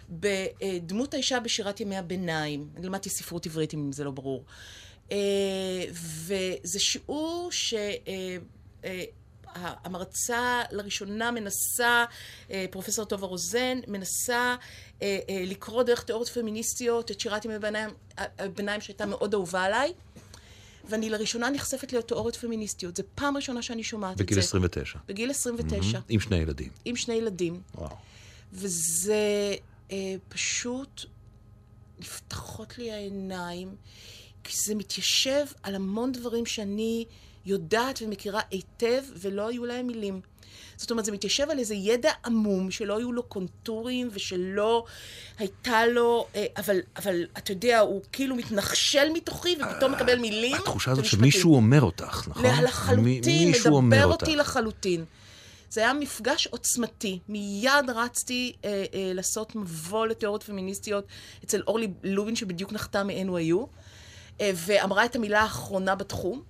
[0.09, 2.69] בדמות האישה בשירת ימי הביניים.
[2.75, 4.45] אני למדתי ספרות עברית, אם זה לא ברור.
[5.11, 5.17] אה,
[5.91, 7.49] וזה שיעור
[9.53, 12.05] שהמרצה לראשונה מנסה,
[12.71, 14.55] פרופסור טובה רוזן, מנסה
[15.29, 17.53] לקרוא דרך תיאוריות פמיניסטיות את שירת ימי
[18.39, 19.93] הביניים שהייתה מאוד אהובה עליי.
[20.89, 22.97] ואני לראשונה נחשפת לתיאוריות פמיניסטיות.
[22.97, 24.23] זו פעם ראשונה שאני שומעת את זה.
[24.23, 24.99] בגיל 29.
[25.07, 25.99] בגיל 29.
[26.09, 26.69] עם שני ילדים.
[26.85, 27.61] עם שני ילדים.
[27.75, 27.95] וואו.
[28.53, 29.55] וזה
[29.91, 31.05] אה, פשוט,
[31.99, 33.75] נפתחות לי העיניים,
[34.43, 37.05] כי זה מתיישב על המון דברים שאני
[37.45, 40.21] יודעת ומכירה היטב, ולא היו להם מילים.
[40.77, 44.85] זאת אומרת, זה מתיישב על איזה ידע עמום, שלא היו לו קונטורים ושלא
[45.39, 46.27] הייתה לו...
[46.35, 50.55] אה, אבל, אבל אתה יודע, הוא כאילו מתנחשל מתוכי ופתאום מקבל מילים.
[50.55, 52.63] התחושה הזאת שמישהו אומר אותך, נכון?
[52.63, 55.05] לחלוטין, מדבר אותי לחלוטין.
[55.69, 57.19] זה היה מפגש עוצמתי.
[57.29, 61.05] מיד רצתי אה, אה, לעשות מבוא לתיאוריות פמיניסטיות
[61.43, 63.65] אצל אורלי לובין, שבדיוק נחתה מ-NYU, אה,
[64.55, 66.41] ואמרה את המילה האחרונה בתחום.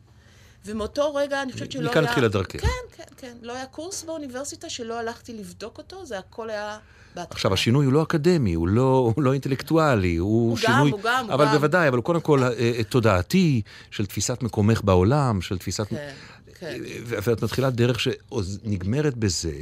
[0.65, 1.91] ומאותו רגע אני חושבת שלא היה...
[1.91, 2.61] מכאן התחילה דרכך.
[2.61, 3.33] כן, כן, כן.
[3.41, 6.77] לא היה קורס באוניברסיטה שלא הלכתי לבדוק אותו, זה הכל היה...
[7.15, 7.35] בהתחלה.
[7.35, 10.91] עכשיו, השינוי הוא לא אקדמי, הוא לא, הוא לא אינטלקטואלי, הוא, הוא שינוי...
[10.91, 11.57] גם, הוא גם, אבל הוא גם.
[11.57, 15.87] בוודאי, אבל הוא קודם כל אה, תודעתי, של תפיסת מקומך בעולם, של תפיסת...
[15.87, 16.11] כן,
[16.59, 16.77] כן.
[17.05, 19.53] ואת מתחילה דרך שנגמרת בזה,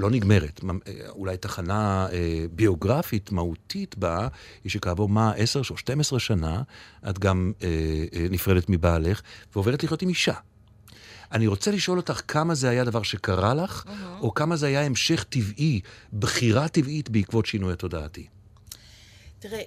[0.00, 0.60] לא נגמרת,
[1.08, 4.28] אולי תחנה אה, ביוגרפית, מהותית בה,
[4.64, 6.62] היא שכעבור מה, עשר או 12 שנה,
[7.10, 7.68] את גם אה,
[8.14, 9.22] אה, נפרדת מבעלך,
[9.54, 10.34] ועוברת לחיות עם אישה.
[11.32, 14.22] אני רוצה לשאול אותך כמה זה היה דבר שקרה לך, Mm-hmm.
[14.22, 15.80] או כמה זה היה המשך טבעי,
[16.12, 18.26] בחירה טבעית בעקבות שינוי התודעתי.
[19.38, 19.60] תראה,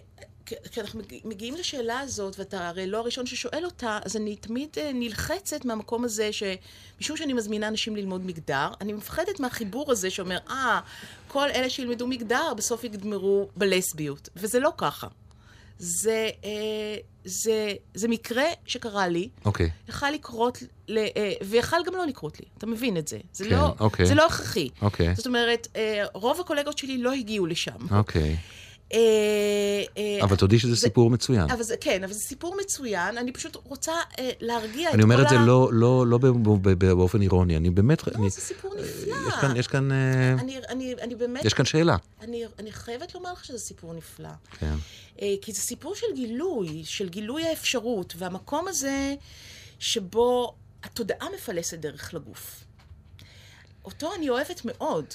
[0.72, 4.92] כשאנחנו מג- מגיעים לשאלה הזאת, ואתה הרי לא הראשון ששואל אותה, אז אני תמיד אה,
[4.94, 10.80] נלחצת מהמקום הזה, שמשום שאני מזמינה אנשים ללמוד מגדר, אני מפחדת מהחיבור הזה שאומר, אה,
[11.28, 14.30] כל אלה שילמדו מגדר בסוף יגמרו בלסביות.
[14.36, 15.08] וזה לא ככה.
[15.80, 16.50] זה, אה,
[17.26, 19.70] זה, זה מקרה שקרה לי, אוקיי.
[19.90, 23.18] יכל לקרות, ל, אה, ויכל גם לא לקרות לי, אתה מבין את זה.
[23.34, 24.06] זה, כן, לא, אוקיי.
[24.06, 24.70] זה לא הכרחי.
[24.82, 25.16] אוקיי.
[25.16, 27.96] זאת אומרת, אה, רוב הקולגות שלי לא הגיעו לשם.
[27.98, 28.22] אוקיי.
[28.22, 28.36] אה,
[30.24, 31.52] אבל תודי שזה סיפור מצוין.
[31.52, 34.94] אבל זה, כן, אבל זה סיפור מצוין, אני פשוט רוצה אה, להרגיע את כל ה...
[34.94, 36.18] אני אומר את זה לא, לא, לא
[36.78, 38.08] באופן אירוני, אני באמת...
[38.08, 39.16] לא, אני, זה סיפור נפלא.
[39.28, 41.46] יש כאן, יש כאן, אה, אני, אני, אני באמת...
[41.46, 41.96] יש כאן שאלה.
[42.22, 44.30] אני, אני חייבת לומר לך שזה סיפור נפלא.
[44.60, 44.76] כן.
[45.22, 49.16] אה, כי זה סיפור של גילוי, של גילוי האפשרות, והמקום הזה
[49.80, 50.54] שבו
[50.84, 52.64] התודעה מפלסת דרך לגוף.
[53.86, 55.06] אותו אני אוהבת מאוד.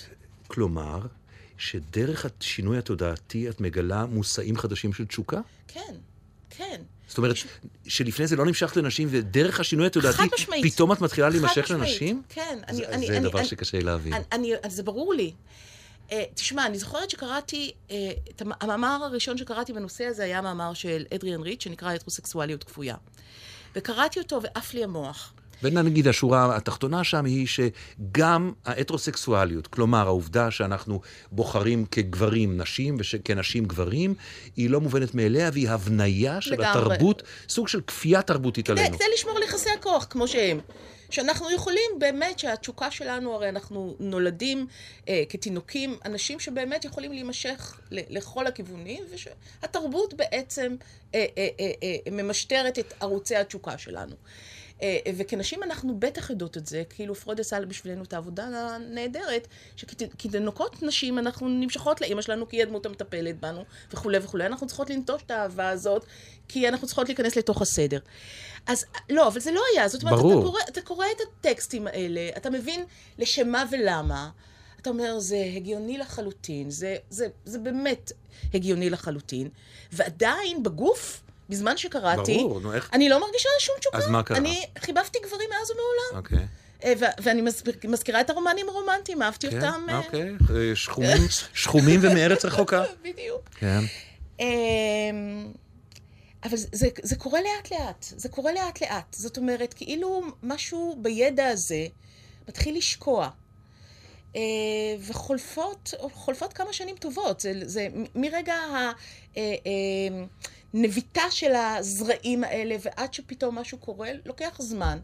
[0.46, 1.00] כלומר,
[1.58, 5.40] שדרך השינוי התודעתי את מגלה מושאים חדשים של תשוקה?
[5.68, 5.94] כן,
[6.50, 6.80] כן.
[7.08, 7.36] זאת אומרת,
[7.88, 10.22] שלפני זה לא נמשכת לנשים, ודרך השינוי התודעתי.
[10.62, 12.22] פתאום את מתחילה להימשך לנשים?
[12.28, 12.58] כן.
[12.70, 14.12] זה, אני, זה אני, דבר אני, שקשה להבין.
[14.12, 15.32] אני, אני, זה ברור לי.
[16.08, 17.92] Uh, תשמע, אני זוכרת שקראתי, uh,
[18.30, 22.96] את המ- המאמר הראשון שקראתי בנושא הזה היה מאמר של אדריאן ריץ', שנקרא הטרוסקסואליות כפויה.
[23.76, 25.32] וקראתי אותו ועף לי המוח.
[25.62, 31.00] ונגיד השורה התחתונה שם היא שגם ההטרוסקסואליות, כלומר העובדה שאנחנו
[31.32, 34.14] בוחרים כגברים נשים וכנשים גברים,
[34.56, 36.68] היא לא מובנת מאליה והיא הבניה של לגמרי.
[36.68, 38.96] התרבות, סוג של כפייה תרבותית כדי, עלינו.
[38.96, 40.60] כדי לשמור על יחסי הכוח, כמו שהם.
[41.10, 44.66] שאנחנו יכולים באמת, שהתשוקה שלנו, הרי אנחנו נולדים
[45.08, 50.76] אה, כתינוקים, אנשים שבאמת יכולים להימשך ל- לכל הכיוונים, ושהתרבות בעצם
[51.14, 54.14] אה, אה, אה, אה, ממשטרת את ערוצי התשוקה שלנו.
[54.82, 60.82] אה, וכנשים אנחנו בטח יודעות את זה, כאילו פרויד עשה בשבילנו את העבודה הנהדרת, שכתינוקות
[60.82, 64.46] נשים אנחנו נמשכות לאימא שלנו כי היא הדמות המטפלת בנו וכולי וכולי.
[64.46, 66.04] אנחנו צריכות לנטוש את האהבה הזאת,
[66.48, 67.98] כי אנחנו צריכות להיכנס לתוך הסדר.
[68.66, 69.88] אז לא, אבל זה לא היה.
[69.88, 70.32] זאת אומרת, ברור.
[70.32, 72.84] אתה קורא, אתה קורא את הטקסטים האלה, אתה מבין
[73.18, 74.30] לשם מה ולמה.
[74.80, 78.12] אתה אומר, זה הגיוני לחלוטין, זה, זה, זה באמת
[78.54, 79.48] הגיוני לחלוטין,
[79.92, 83.98] ועדיין בגוף, בזמן שקראתי, ברור, נו, איך- אני לא מרגישה שום תשוקה.
[83.98, 84.36] אז מה קרה?
[84.36, 86.24] אני חיבבתי גברים מאז ומעולם.
[86.24, 86.46] אוקיי.
[86.84, 89.86] אה, ו- ואני מזכיר- מזכירה את הרומנים הרומנטיים, אהבתי כן, אותם.
[89.88, 90.30] אה, אוקיי.
[90.30, 91.16] אה, שחומים,
[91.54, 92.84] שחומים ומארץ רחוקה.
[93.04, 93.48] בדיוק.
[93.58, 93.80] כן.
[94.40, 95.52] אמ,
[96.44, 99.14] אבל זה, זה, זה קורה לאט לאט, זה קורה לאט לאט.
[99.14, 101.86] זאת אומרת, כאילו משהו בידע הזה
[102.48, 103.28] מתחיל לשקוע.
[105.06, 107.40] וחולפות חולפות כמה שנים טובות.
[107.40, 108.54] זה, זה מרגע
[110.74, 114.98] הנביטה של הזרעים האלה ועד שפתאום משהו קורה, לוקח זמן.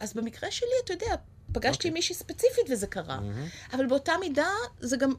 [0.00, 1.14] אז במקרה שלי, אתה יודע,
[1.52, 1.76] פגשתי okay.
[1.76, 1.90] אוקיי.
[1.90, 3.18] מישהי ספציפית וזה קרה.
[3.18, 3.76] Mm-hmm.
[3.76, 5.12] אבל באותה מידה זה גם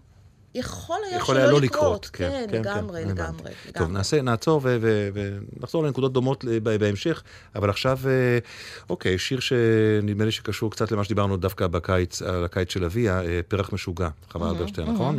[0.55, 2.09] יכול היה יכול שלא היה לא לקרות.
[2.13, 3.51] כן, כן, כן לגמרי, כן, לגמרי, לגמרי.
[3.73, 7.23] טוב, נעשה, נעצור ונחזור לנקודות דומות בהמשך,
[7.55, 8.37] אבל עכשיו, אה,
[8.89, 13.39] אוקיי, שיר שנדמה לי שקשור קצת למה שדיברנו דווקא בקיץ, על הקיץ של אביה, אה,
[13.47, 15.17] פרח משוגע, חווה אלברשטיין, נכון?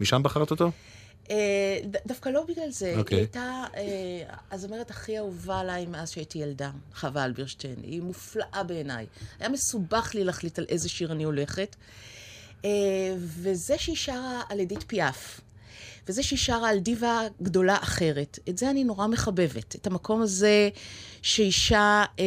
[0.00, 0.70] משם בחרת אותו?
[1.30, 2.86] אה, דווקא לא בגלל זה.
[2.86, 3.18] היא אוקיי.
[3.18, 3.64] הייתה
[4.50, 7.76] הזמרת הכי אהובה עליי מאז שהייתי ילדה, חווה אלברשטיין.
[7.82, 9.06] היא מופלאה בעיניי.
[9.40, 11.76] היה מסובך לי להחליט על איזה שיר אני הולכת.
[12.64, 12.70] אה,
[13.18, 15.40] וזה שהיא שרה על אדית פיאף,
[16.08, 19.76] וזה שהיא שרה על דיבה גדולה אחרת, את זה אני נורא מחבבת.
[19.76, 20.68] את המקום הזה
[21.22, 22.24] שאישה, אה,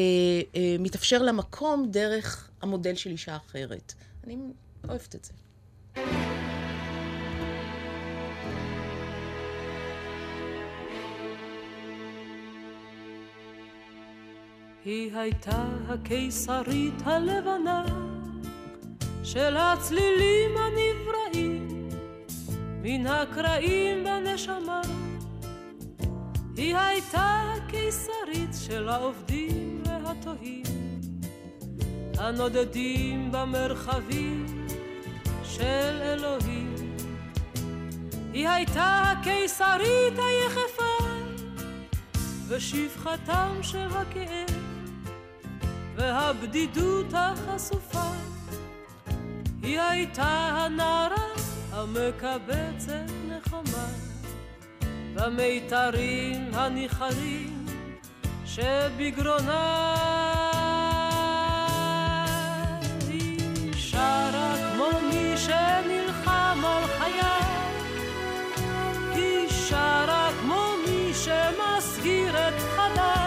[0.55, 3.93] אה, מתאפשר לה מקום דרך המודל של אישה אחרת.
[4.23, 4.37] אני
[4.89, 5.33] אוהבת את זה.
[14.87, 17.85] היא הייתה הקיסרית הלבנה
[19.23, 21.89] של הצלילים הנבראים
[22.81, 24.81] מן הקרעים בנשמה.
[26.57, 30.63] היא הייתה קיסרית של העובדים והתוהים,
[32.17, 34.67] הנודדים במרחבים
[35.43, 36.75] של אלוהים.
[38.33, 41.05] היא הייתה הקיסרית היחפה,
[42.47, 44.56] ושפחתם של הכאב,
[45.97, 48.11] והבדידות החשופה.
[49.63, 51.27] היא הייתה הנערה
[51.71, 53.87] המקבצת נחמה
[55.13, 57.65] במיתרים הניחרים
[58.45, 59.95] שבגרונה
[63.09, 67.41] היא שרה כמו מי שנלחם על חייו
[69.11, 73.26] היא שרה כמו מי שמסגיר את חדיו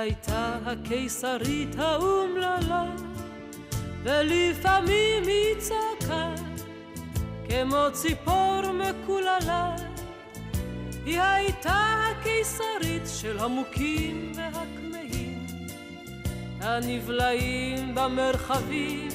[0.00, 2.84] הייתה הקיסרית האומללה,
[4.02, 6.34] ולפעמים היא צעקה
[7.48, 9.76] כמו ציפור מקוללה.
[11.04, 15.46] היא הייתה הקיסרית של המוכים והכמהים,
[16.60, 19.08] הנבלעים במרחבים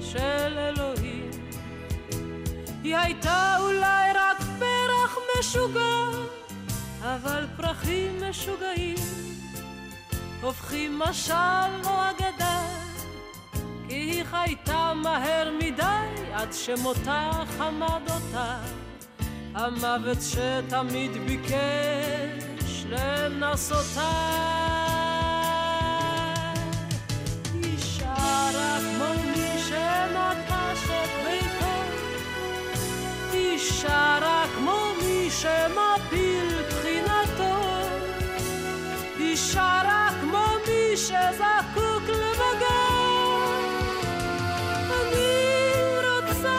[0.00, 1.30] של אלוהים.
[2.82, 6.08] היא הייתה אולי רק פרח משוגע,
[7.02, 9.25] אבל פרחים משוגעים
[10.42, 11.32] הופכים משל
[11.84, 12.60] או אגדה,
[13.88, 18.58] כי היא חייתה מהר מדי עד שמותה חמד אותה,
[19.54, 24.10] המוות שתמיד ביקש לנסותה.
[27.54, 29.58] היא שרה כמו מי
[31.24, 31.76] ביתו,
[33.32, 37.56] היא שרה כמו מי שמפיל בחינתו,
[39.18, 40.05] היא שרה
[40.96, 42.86] שזקוק למגע.
[44.90, 45.36] אני
[45.98, 46.56] רוצה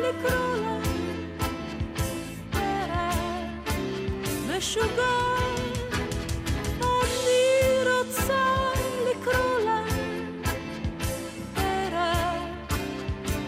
[0.00, 0.78] לקרוא לה
[2.50, 3.74] פרח
[4.48, 5.16] משוגע.
[6.80, 7.42] אני
[7.86, 8.42] רוצה
[9.06, 9.84] לקרוא לה
[11.54, 12.78] פרח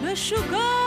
[0.01, 0.82] משוגע.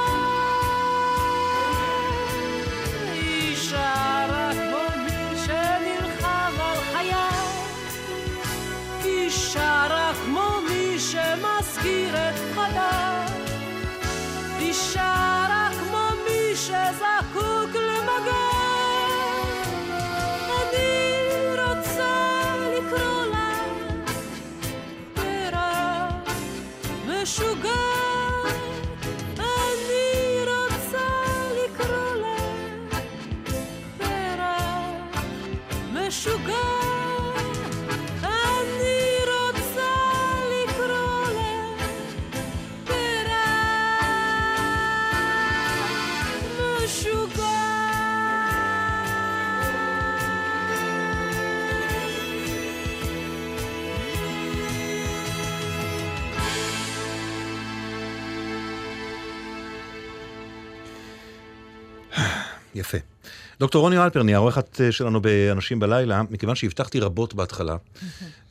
[63.61, 67.77] דוקטור רוני אלפרני, העורכת אה, שלנו באנשים בלילה, מכיוון שהבטחתי רבות בהתחלה,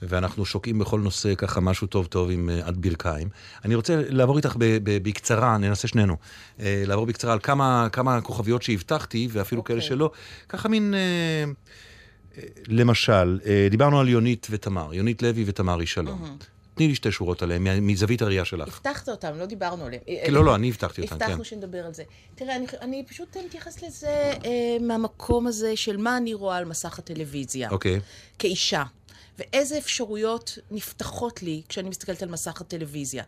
[0.02, 3.30] ואנחנו שוקעים בכל נושא ככה משהו טוב טוב עם אה, עד ברכיים,
[3.66, 6.18] אני רוצה לעבור איתך ב- ב- בקצרה, ננסה שנינו,
[6.60, 9.66] אה, לעבור בקצרה על כמה, כמה כוכביות שהבטחתי, ואפילו okay.
[9.66, 9.90] כאלה אוקיי.
[9.90, 10.12] שלא,
[10.50, 10.94] ככה מין...
[12.68, 13.40] למשל,
[13.70, 16.38] דיברנו על יונית ותמר, יונית לוי ותמרי שלום.
[16.76, 18.68] תני לי שתי שורות עליהם, מזווית הראייה שלך.
[18.68, 20.02] הבטחת אותם, לא דיברנו עליהם.
[20.06, 21.26] כן, לא, לא, אני הבטחתי אותם, כן.
[21.26, 22.04] הבטחנו שנדבר על זה.
[22.36, 24.08] תראה, אני, אני פשוט מתייחסת לזה
[24.46, 27.70] אה, מהמקום הזה של מה אני רואה על מסך הטלוויזיה.
[27.70, 28.00] אוקיי.
[28.40, 28.84] כאישה,
[29.40, 33.24] ואיזה אפשרויות נפתחות לי כשאני מסתכלת על מסך הטלוויזיה.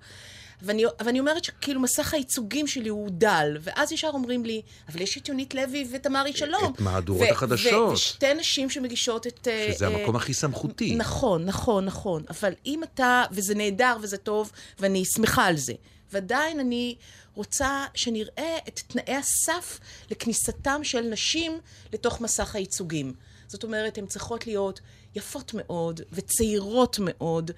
[0.61, 5.17] ואני, ואני אומרת שכאילו מסך הייצוגים שלי הוא דל, ואז ישר אומרים לי, אבל יש
[5.17, 6.73] את יונית לוי ותמרי שלום.
[6.75, 7.93] את מהדורות החדשות.
[7.93, 9.47] ושתי נשים שמגישות את...
[9.47, 10.95] אה, שזה אה, המקום הכי סמכותי.
[10.95, 12.23] נכון, נכון, נכון.
[12.29, 15.73] אבל אם אתה, וזה נהדר וזה טוב, ואני שמחה על זה,
[16.11, 16.95] ועדיין אני
[17.35, 19.79] רוצה שנראה את תנאי הסף
[20.11, 21.59] לכניסתם של נשים
[21.93, 23.13] לתוך מסך הייצוגים.
[23.47, 24.79] זאת אומרת, הן צריכות להיות
[25.17, 27.51] יפות מאוד וצעירות מאוד,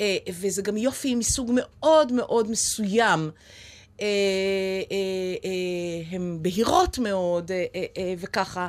[0.00, 3.30] אה, וזה גם יופי מסוג מאוד מאוד מסוים.
[4.02, 4.06] אה,
[4.90, 4.96] אה,
[5.44, 7.50] אה, הן בהירות מאוד,
[8.18, 8.68] וככה.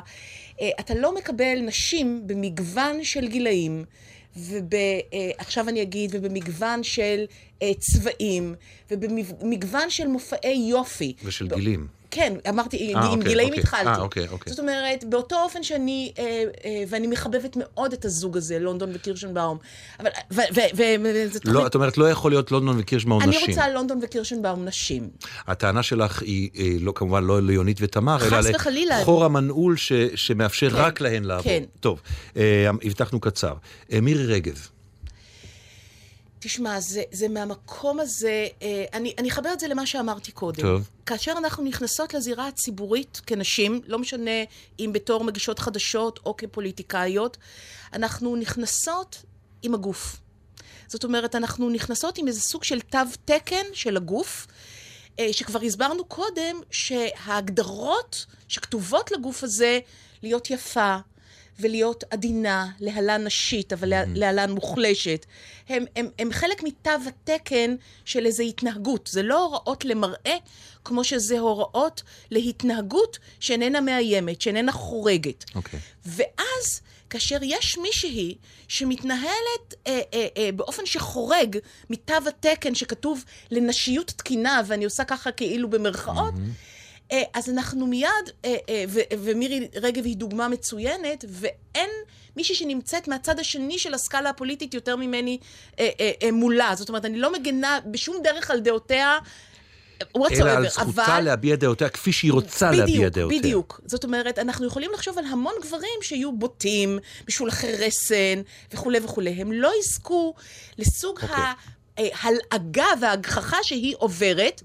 [0.80, 3.84] אתה לא מקבל נשים במגוון של גילאים,
[4.36, 7.24] ועכשיו אני אגיד, ובמגוון של
[7.78, 8.54] צבעים,
[8.90, 11.14] ובמגוון של מופעי יופי.
[11.24, 11.86] ושל גילים.
[12.14, 13.60] כן, אמרתי, אה, עם אוקיי, גילאים אוקיי.
[13.62, 13.88] התחלתי.
[13.88, 14.50] אה, אוקיי, אוקיי.
[14.50, 19.58] זאת אומרת, באותו אופן שאני, אה, אה, ואני מחבבת מאוד את הזוג הזה, לונדון וקירשנבאום.
[20.00, 20.40] אבל, ו...
[20.54, 20.60] ו...
[20.76, 20.82] ו...
[21.02, 21.08] ו...
[21.44, 23.50] לא, את אומרת, לא יכול להיות לונדון וקירשנבאום אני נשים.
[23.50, 25.10] רוצה לונדון וקירשנבאום נשים.
[25.46, 28.50] הטענה שלך היא אה, לא, כמובן לא ליונית ותמר, אלא.
[29.00, 31.44] לחור המנעול ש, שמאפשר כן, רק להן לעבור.
[31.44, 31.62] כן.
[31.80, 32.00] טוב,
[32.36, 33.54] אה, הבטחנו קצר.
[33.92, 34.68] אה, מירי רגב,
[36.44, 40.62] תשמע, זה, זה מהמקום הזה, אה, אני, אני אחבר את זה למה שאמרתי קודם.
[40.62, 40.88] טוב.
[41.06, 44.30] כאשר אנחנו נכנסות לזירה הציבורית כנשים, לא משנה
[44.78, 47.36] אם בתור מגישות חדשות או כפוליטיקאיות,
[47.92, 49.22] אנחנו נכנסות
[49.62, 50.16] עם הגוף.
[50.86, 54.46] זאת אומרת, אנחנו נכנסות עם איזה סוג של תו תקן של הגוף,
[55.18, 59.78] אה, שכבר הסברנו קודם שההגדרות שכתובות לגוף הזה,
[60.22, 60.96] להיות יפה,
[61.60, 64.06] ולהיות עדינה, להלן נשית, אבל mm-hmm.
[64.14, 65.26] להלן מוחלשת.
[65.68, 67.74] הם, הם, הם חלק מתו התקן
[68.04, 69.08] של איזו התנהגות.
[69.12, 70.36] זה לא הוראות למראה,
[70.84, 75.44] כמו שזה הוראות להתנהגות שאיננה מאיימת, שאיננה חורגת.
[75.54, 75.80] אוקיי.
[76.06, 76.80] ואז,
[77.10, 78.34] כאשר יש מישהי
[78.68, 81.58] שמתנהלת אה, אה, אה, באופן שחורג
[81.90, 86.73] מתו התקן שכתוב לנשיות תקינה, ואני עושה ככה כאילו במרכאות, אה,
[87.34, 88.08] אז אנחנו מיד,
[88.44, 88.84] אה, אה,
[89.18, 91.90] ומירי רגב היא דוגמה מצוינת, ואין
[92.36, 95.38] מישהי שנמצאת מהצד השני של הסקאלה הפוליטית יותר ממני
[95.78, 96.72] אה, אה, אה, מולה.
[96.74, 99.18] זאת אומרת, אני לא מגנה בשום דרך על דעותיה.
[100.18, 101.24] whatsoever, אלא על זכותה אבל...
[101.24, 103.38] להביע דעותיה כפי שהיא רוצה להביע בדיוק, דעותיה.
[103.38, 103.80] בדיוק.
[103.86, 106.98] זאת אומרת, אנחנו יכולים לחשוב על המון גברים שיהיו בוטים,
[107.28, 108.42] משולחי רסן
[108.72, 109.30] וכולי וכולי.
[109.30, 110.34] הם לא יזכו
[110.78, 112.10] לסוג אוקיי.
[112.12, 114.62] ההלעגה וההגחכה שהיא עוברת,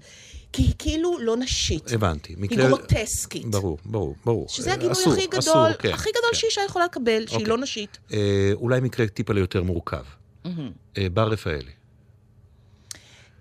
[0.52, 1.92] כי היא כאילו לא נשית.
[1.92, 2.34] הבנתי.
[2.50, 3.46] היא גרוטסקית.
[3.46, 4.48] ברור, ברור, ברור.
[4.48, 6.38] שזה אה, הגינוי אסור, הכי גדול, אסור, כן, הכי גדול כן.
[6.38, 7.50] שאישה יכולה לקבל, שהיא אוקיי.
[7.50, 7.98] לא נשית.
[8.12, 10.04] אה, אולי מקרה טיפה ליותר מורכב.
[10.46, 11.72] אה, בר רפאלי.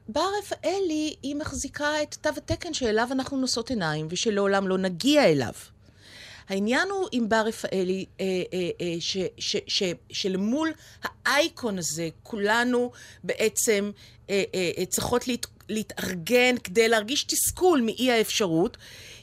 [0.10, 5.53] בר רפאלי, היא מחזיקה את תו התקן שאליו אנחנו נושאות עיניים, ושלעולם לא נגיע אליו.
[6.49, 10.72] העניין הוא עם בר רפאלי, אה, אה, אה, ש, ש, ש, שלמול
[11.03, 12.91] האייקון הזה, כולנו
[13.24, 13.91] בעצם
[14.30, 18.78] אה, אה, אה, צריכות להת, להתארגן כדי להרגיש תסכול מאי האפשרות,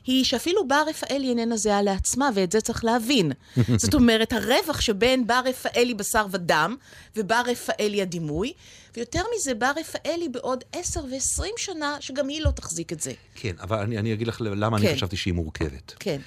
[0.07, 3.33] היא שאפילו בר רפאלי איננה זהה לעצמה, ואת זה צריך להבין.
[3.77, 6.77] זאת אומרת, הרווח שבין בר רפאלי בשר ודם,
[7.17, 8.53] ובר רפאלי הדימוי,
[8.97, 13.13] ויותר מזה, בר רפאלי בעוד עשר ועשרים שנה, שגם היא לא תחזיק את זה.
[13.35, 14.95] כן, אבל אני, אני אגיד לך למה אני כן.
[14.95, 15.95] חשבתי שהיא מורכבת.
[16.01, 16.21] כן.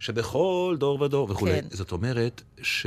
[0.00, 1.52] שבכל דור ודור וכולי.
[1.52, 1.66] כן.
[1.70, 2.86] זאת אומרת ש...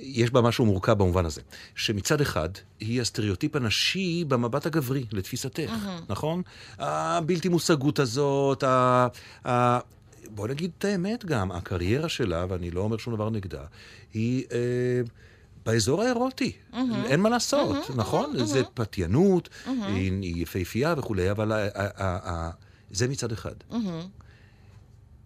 [0.00, 1.40] יש בה משהו מורכב במובן הזה,
[1.74, 2.48] שמצד אחד,
[2.80, 5.72] היא הסטריאוטיפ הנשי במבט הגברי, לתפיסתך,
[6.08, 6.42] נכון?
[6.78, 9.06] הבלתי מושגות הזאת, ה...
[9.48, 9.78] ה...
[10.30, 13.62] בוא נגיד את האמת גם, הקריירה שלה, ואני לא אומר שום דבר נגדה,
[14.14, 14.58] היא אה,
[15.66, 16.52] באזור האירוטי.
[17.04, 18.44] אין מה לעשות, נכון?
[18.44, 22.50] זה פתיינות, היא, היא יפהפייה וכולי, אבל ה, ה, ה, ה,
[22.90, 23.54] זה מצד אחד.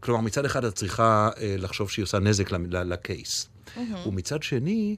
[0.01, 3.49] כלומר, מצד אחד את צריכה אה, לחשוב שהיא עושה נזק ל- ל- לקייס.
[4.07, 4.97] ומצד שני,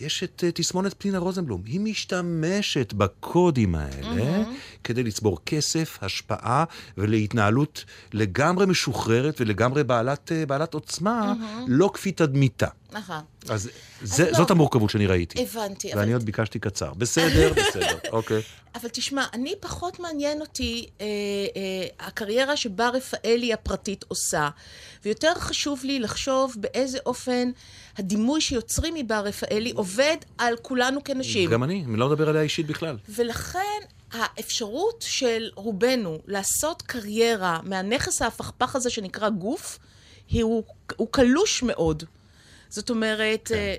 [0.00, 1.62] יש את אה, תסמונת פנינה רוזנבלום.
[1.66, 4.44] היא משתמשת בקודים האלה
[4.84, 6.64] כדי לצבור כסף, השפעה
[6.98, 11.34] ולהתנהלות לגמרי משוחררת ולגמרי בעלת, אה, בעלת עוצמה,
[11.66, 12.68] לא כפי תדמיתה.
[12.96, 13.20] אהה.
[13.48, 13.70] אז
[14.02, 14.36] זה, לא.
[14.36, 15.42] זאת המורכבות שאני ראיתי.
[15.42, 16.94] הבנתי, ואני אבל- עוד ביקשתי קצר.
[16.94, 18.42] בסדר, בסדר, אוקיי.
[18.74, 24.48] אבל תשמע, אני פחות מעניין אותי אה, אה, הקריירה שבה רפאלי הפרטית עושה,
[25.04, 27.50] ויותר חשוב לי לחשוב באיזה אופן
[27.98, 31.50] הדימוי שיוצרים מבר רפאלי עובד על כולנו כנשים.
[31.50, 32.96] גם אני, אני לא מדבר עליה אישית בכלל.
[33.08, 33.80] ולכן
[34.12, 39.78] האפשרות של רובנו לעשות קריירה מהנכס ההפכפך הזה שנקרא גוף,
[40.28, 40.62] היא, הוא,
[40.96, 42.04] הוא קלוש מאוד.
[42.70, 43.74] זאת אומרת, אה,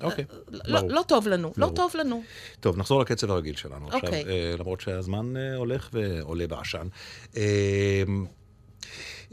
[0.00, 0.92] אוקיי, לא, ברור.
[0.92, 1.72] לא טוב לנו, לא.
[1.74, 2.22] טוב לנו.
[2.60, 4.24] טוב, נחזור לקצב הרגיל שלנו עכשיו, אוקיי.
[4.28, 6.86] אה, למרות שהזמן אה, הולך ועולה בעשן.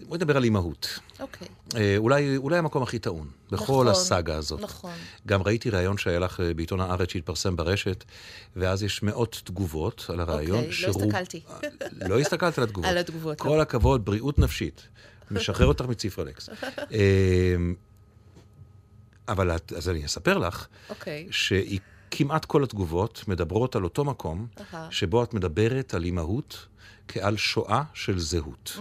[0.07, 0.99] בואי נדבר על אימהות.
[1.19, 1.47] אוקיי.
[1.97, 4.61] אולי, אולי המקום הכי טעון בכל נכון, הסאגה הזאת.
[4.61, 4.91] נכון.
[5.27, 8.03] גם ראיתי ראיון שהיה לך בעיתון הארץ שהתפרסם ברשת,
[8.55, 10.63] ואז יש מאות תגובות על הראיון.
[10.63, 11.41] אוקיי, לא הסתכלתי.
[12.09, 12.89] לא הסתכלת על התגובות.
[12.91, 13.61] על התגובות, כל לא.
[13.61, 14.87] הכבוד, בריאות נפשית.
[15.31, 16.49] משחרר אותך מציפרלקס.
[19.31, 21.27] אבל את, אז אני אספר לך, אוקיי.
[21.31, 24.87] שכמעט כל התגובות מדברות על אותו מקום, אהה.
[24.91, 26.67] שבו את מדברת על אימהות
[27.07, 28.77] כעל שואה של זהות.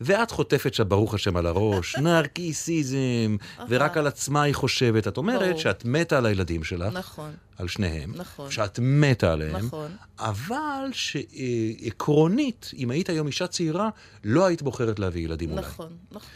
[0.00, 3.36] ואת חוטפת שם, ברוך השם, על הראש, נרקיסיזם,
[3.68, 5.08] ורק על עצמה היא חושבת.
[5.08, 5.60] את אומרת ברור.
[5.60, 7.32] שאת מתה על הילדים שלך, נכון.
[7.58, 8.50] על שניהם, נכון.
[8.50, 9.90] שאת מתה עליהם, נכון.
[10.18, 13.88] אבל שעקרונית, אם היית היום אישה צעירה,
[14.24, 15.60] לא היית בוחרת להביא ילדים אולי.
[15.60, 16.28] נכון, נכון.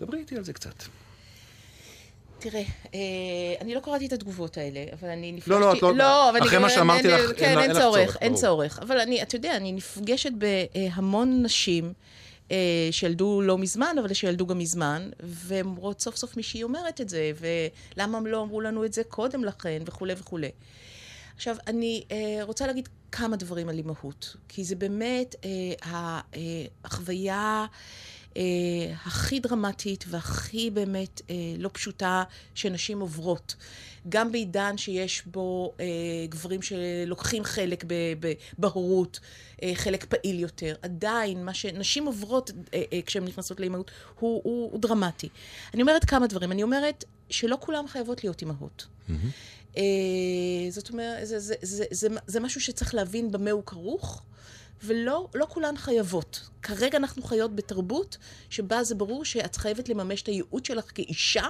[0.00, 0.84] דברי איתי על זה קצת.
[2.38, 2.62] תראה,
[2.94, 2.98] אה,
[3.60, 5.50] אני לא קראתי את התגובות האלה, אבל אני נפגשתי...
[5.50, 8.34] לא, לא, את לא- אבל אחרי מה שאמרתי לך, אין כן, אין צורך, אין.
[8.34, 8.78] צורך.
[8.78, 11.92] אבל אני, אתה יודע, אני נפגשת בהמון נשים
[12.50, 17.08] אה, שילדו לא מזמן, אבל שילדו גם מזמן, והן אומרות סוף סוף מישהי אומרת את
[17.08, 17.32] זה,
[17.96, 20.50] ולמה הם לא אמרו לנו את זה קודם לכן, וכולי וכולי.
[21.36, 25.34] עכשיו, אני אה, רוצה להגיד כמה דברים על אימהות, כי זה באמת
[26.84, 27.66] החוויה
[28.36, 32.22] אה, הכי דרמטית והכי באמת אה, לא פשוטה
[32.54, 33.54] שנשים עוברות.
[34.08, 35.86] גם בעידן שיש בו אה,
[36.28, 39.20] גברים שלוקחים חלק ב- ב- בהורות,
[39.62, 44.72] אה, חלק פעיל יותר, עדיין מה שנשים עוברות אה, אה, כשהן נכנסות לאימהות הוא, הוא,
[44.72, 45.28] הוא דרמטי.
[45.74, 46.52] אני אומרת כמה דברים.
[46.52, 48.86] אני אומרת שלא כולם חייבות להיות אימהות.
[49.76, 49.82] אה,
[50.70, 54.22] זאת אומרת, זה, זה, זה, זה, זה משהו שצריך להבין במה הוא כרוך,
[54.82, 56.48] ולא לא כולן חייבות.
[56.62, 58.16] כרגע אנחנו חיות בתרבות
[58.50, 61.48] שבה זה ברור שאת חייבת לממש את הייעוד שלך כאישה,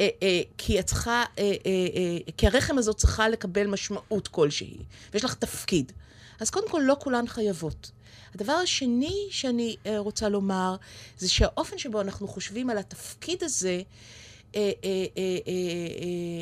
[0.00, 4.78] אה, אה, כי את צריכה, אה, אה, אה, כי הרחם הזאת צריכה לקבל משמעות כלשהי,
[5.12, 5.92] ויש לך תפקיד.
[6.40, 7.90] אז קודם כל, לא כולן חייבות.
[8.34, 10.76] הדבר השני שאני אה, רוצה לומר,
[11.18, 13.82] זה שהאופן שבו אנחנו חושבים על התפקיד הזה,
[14.54, 15.52] אה, אה, אה, אה,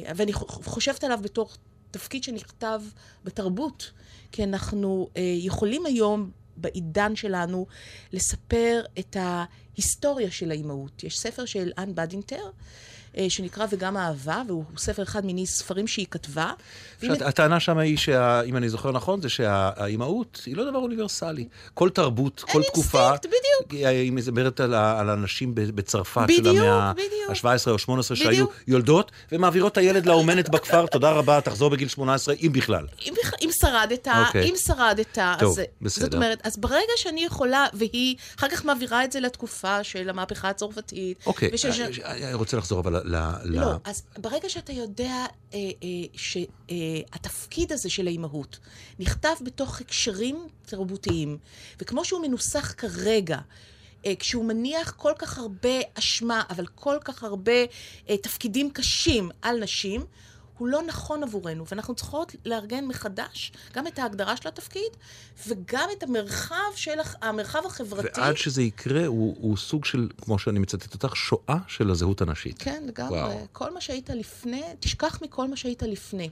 [0.06, 1.50] אה, ואני חושבת עליו בתור
[1.90, 2.82] תפקיד שנכתב
[3.24, 3.90] בתרבות,
[4.34, 7.66] כי אנחנו אה, יכולים היום, בעידן שלנו,
[8.12, 11.04] לספר את ההיסטוריה של האימהות.
[11.04, 12.50] יש ספר של אן בדינטר,
[13.28, 16.52] שנקרא וגם אהבה, והוא ספר אחד מיני ספרים שהיא כתבה.
[17.02, 21.48] שאת- הטענה שם היא, שה- אם אני זוכר נכון, זה שהאימהות היא לא דבר אוניברסלי.
[21.74, 23.08] כל תרבות, כל תקופה...
[23.10, 23.26] אינסטינקט,
[23.66, 23.84] בדיוק.
[23.88, 27.44] היא מדברת על על הנשים בצרפת בדיוק, של המאה בדיוק.
[27.44, 28.46] ה-17 או 18 שהיו.
[28.68, 32.86] יולדות, ומעבירות את הילד לאומנת בכפר, תודה רבה, תחזור בגיל 18, אם בכלל.
[33.06, 34.50] אם, אם שרדת, אוקיי.
[34.50, 35.64] אם שרדת, טוב, אז...
[35.82, 36.04] בסדר.
[36.04, 40.48] זאת אומרת, אז ברגע שאני יכולה, והיא אחר כך מעבירה את זה לתקופה של המהפכה
[40.48, 41.18] הצרפתית.
[41.26, 41.70] אוקיי, ושל-
[42.04, 43.16] אני אני רוצה לחזור אבל ל...
[43.44, 48.58] ל- לא, אז ברגע שאתה יודע אה, אה, שהתפקיד הזה של האימהות
[48.98, 51.38] נכתב בתוך הקשרים תרבותיים,
[51.80, 53.38] וכמו שהוא מנוסח כרגע,
[54.06, 57.52] אה, כשהוא מניח כל כך הרבה אשמה, אבל כל כך הרבה
[58.08, 60.04] אה, תפקידים קשים על נשים,
[60.58, 64.92] הוא לא נכון עבורנו, ואנחנו צריכות לארגן מחדש גם את ההגדרה של התפקיד,
[65.46, 68.20] וגם את המרחב של, המרחב החברתי.
[68.20, 72.56] ועד שזה יקרה, הוא, הוא סוג של, כמו שאני מצטט אותך, שואה של הזהות הנשית.
[72.58, 73.34] כן, לגמרי.
[73.52, 76.30] כל מה שהיית לפני, תשכח מכל מה שהיית לפני.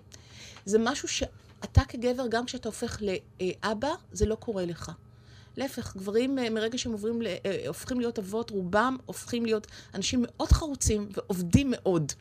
[0.65, 4.93] זה משהו שאתה כגבר, גם כשאתה הופך לאבא, זה לא קורה לך.
[5.57, 10.53] להפך, גברים אה, מרגע שהם עוברים, אה, הופכים להיות אבות, רובם הופכים להיות אנשים מאוד
[10.53, 12.13] חרוצים ועובדים מאוד.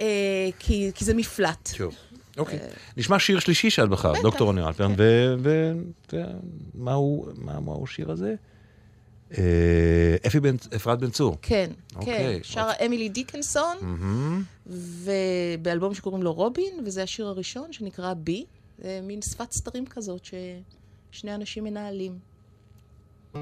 [0.00, 1.70] אה, כי, כי זה מפלט.
[2.38, 2.58] אוקיי.
[2.96, 4.94] נשמע שיר שלישי שאת בחרת, דוקטור רוני אלפרן,
[6.12, 8.34] ומהו מהו השיר הזה?
[9.38, 11.36] אה, אפי בן, אפרת בן צור.
[11.42, 12.38] כן, אוקיי, כן.
[12.42, 13.76] שרה אמילי דיקנסון,
[14.66, 18.44] ובאלבום שקוראים לו רובין, וזה השיר הראשון שנקרא בי.
[18.78, 22.18] זה מין שפת סתרים כזאת ששני אנשים מנהלים.
[23.34, 23.38] Be,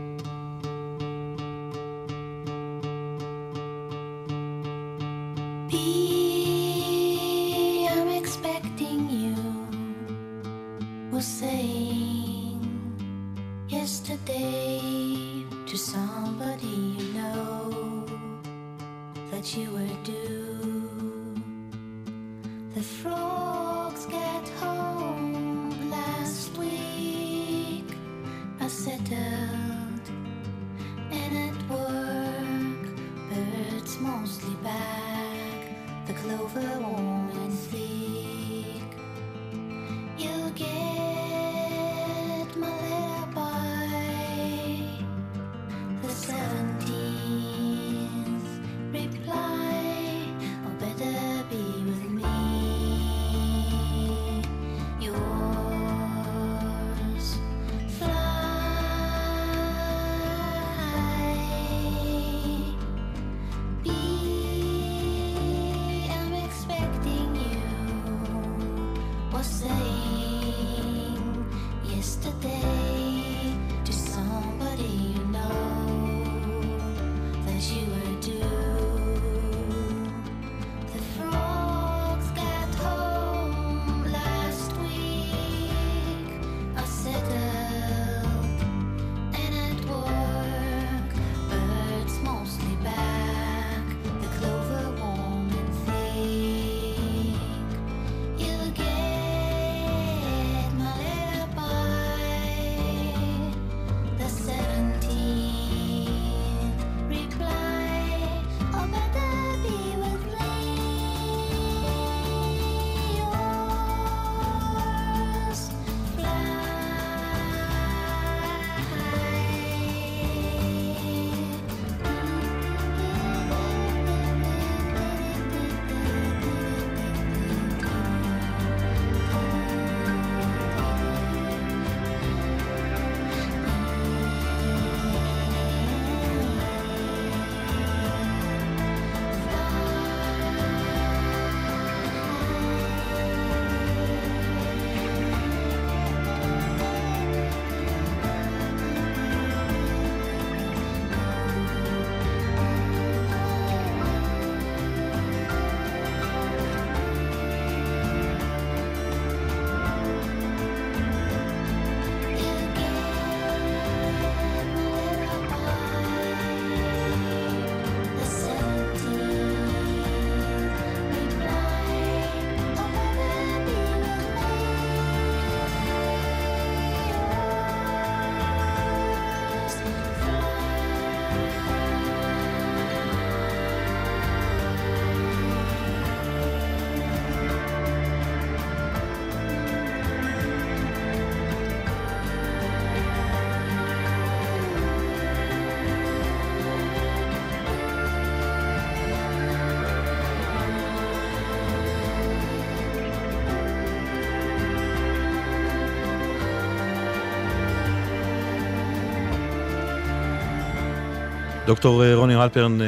[211.66, 212.86] דוקטור אה, רוני אלפרן, אה,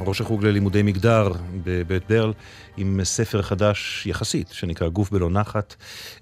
[0.00, 1.32] ראש החוג ללימודי מגדר
[1.64, 2.32] בבית ברל,
[2.76, 5.74] עם ספר חדש יחסית, שנקרא גוף בלא נחת,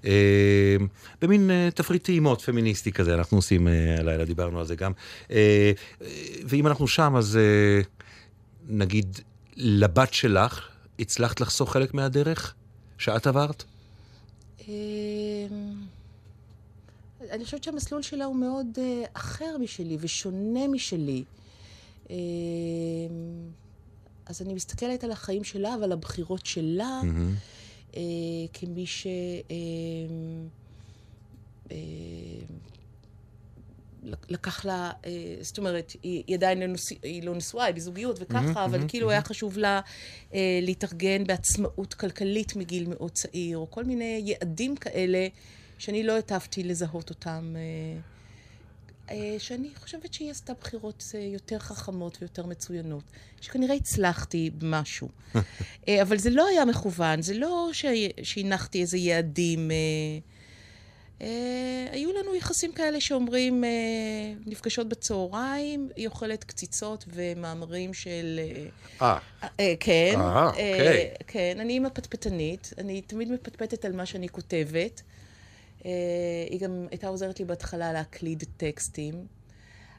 [0.05, 0.75] אה,
[1.21, 3.67] במין תפריט טעימות פמיניסטי כזה, אנחנו עושים
[3.99, 4.91] הלילה, דיברנו על זה גם.
[6.45, 7.39] ואם אנחנו שם, אז
[8.67, 9.19] נגיד,
[9.57, 10.67] לבת שלך,
[10.99, 12.53] הצלחת לחסוך חלק מהדרך
[12.97, 13.63] שאת עברת?
[14.67, 14.73] אמ,
[17.31, 18.67] אני חושבת שהמסלול שלה הוא מאוד
[19.13, 21.23] אחר משלי ושונה משלי.
[22.09, 22.15] אמ,
[24.25, 27.01] אז אני מסתכלת על החיים שלה ועל הבחירות שלה,
[27.95, 28.01] אה,
[28.53, 29.07] כמי ש...
[29.49, 30.47] אמ,
[31.71, 31.77] אה,
[34.29, 38.65] לקח לה, אה, זאת אומרת, היא, היא עדיין לא, היא לא נשואה, היא בזוגיות וככה,
[38.65, 39.81] אבל כאילו היה חשוב לה
[40.33, 45.27] אה, להתארגן בעצמאות כלכלית מגיל מאוד צעיר, או כל מיני יעדים כאלה
[45.77, 47.55] שאני לא היטבתי לזהות אותם.
[47.55, 47.99] אה,
[49.39, 53.03] שאני חושבת שהיא עשתה בחירות אה, יותר חכמות ויותר מצוינות,
[53.41, 55.09] שכנראה הצלחתי במשהו.
[55.87, 57.69] אה, אבל זה לא היה מכוון, זה לא
[58.23, 59.71] שהנחתי איזה יעדים.
[59.71, 59.75] אה,
[61.21, 63.69] אה, היו לנו יחסים כאלה שאומרים, אה,
[64.45, 68.39] נפגשות בצהריים, היא אוכלת קציצות ומאמרים של...
[69.01, 70.15] אה, אה, אה, כן.
[70.17, 71.13] אה, אוקיי.
[71.27, 75.01] כן, אני אימא פטפטנית, אני תמיד מפטפטת על מה שאני כותבת.
[75.85, 75.91] אה,
[76.49, 79.27] היא גם הייתה עוזרת לי בהתחלה להקליד טקסטים.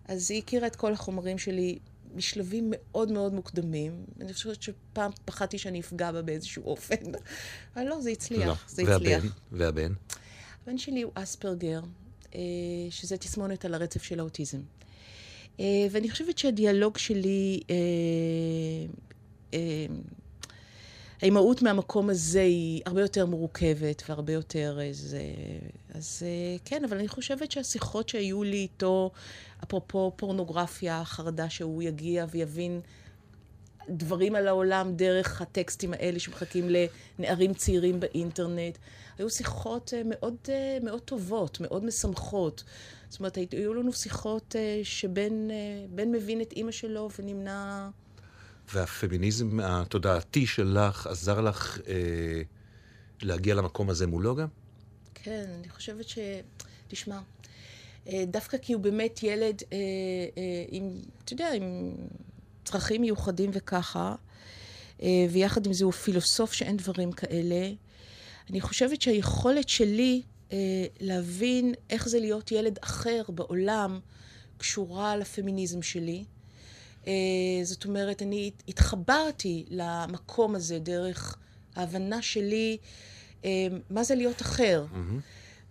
[0.04, 1.78] אז היא הכירה את כל החומרים שלי
[2.14, 4.04] משלבים מאוד מאוד מוקדמים.
[4.20, 6.96] אני חושבת שפעם פחדתי שאני אפגע בה באיזשהו אופן.
[7.76, 8.68] אבל לא, זה הצליח.
[8.68, 9.22] זה הצליח.
[9.22, 9.28] והבן?
[9.52, 9.92] והבן?
[10.62, 11.80] הבן שלי הוא אספרגר,
[12.34, 12.40] אה,
[12.90, 14.60] שזה תסמונת על הרצף של האוטיזם.
[15.60, 17.60] אה, ואני חושבת שהדיאלוג שלי,
[21.22, 25.20] האימהות מהמקום הזה היא הרבה יותר מורכבת והרבה יותר איזה...
[25.94, 29.10] אז אה, כן, אבל אני חושבת שהשיחות שהיו לי איתו,
[29.64, 32.80] אפרופו פורנוגרפיה, חרדה שהוא יגיע ויבין
[33.88, 36.68] דברים על העולם דרך הטקסטים האלה שמחכים
[37.18, 38.78] לנערים צעירים באינטרנט.
[39.18, 42.64] היו שיחות אה, מאוד, אה, מאוד טובות, מאוד משמחות.
[43.08, 45.56] זאת אומרת, היו לנו שיחות אה, שבן אה,
[45.90, 47.88] בן מבין את אימא שלו ונמנע...
[48.72, 52.42] והפמיניזם התודעתי שלך עזר לך אה,
[53.22, 54.48] להגיע למקום הזה מולו גם?
[55.14, 56.18] כן, אני חושבת ש...
[56.88, 57.20] תשמע,
[58.08, 59.76] אה, דווקא כי הוא באמת ילד אה,
[60.38, 60.90] אה, עם,
[61.24, 61.94] אתה יודע, עם
[62.64, 64.14] צרכים מיוחדים וככה,
[65.02, 67.70] אה, ויחד עם זה הוא פילוסוף שאין דברים כאלה.
[68.50, 74.00] אני חושבת שהיכולת שלי אה, להבין איך זה להיות ילד אחר בעולם
[74.58, 76.24] קשורה לפמיניזם שלי.
[77.06, 77.12] אה,
[77.62, 81.36] זאת אומרת, אני התחברתי למקום הזה דרך
[81.76, 82.76] ההבנה שלי
[83.44, 84.84] אה, מה זה להיות אחר.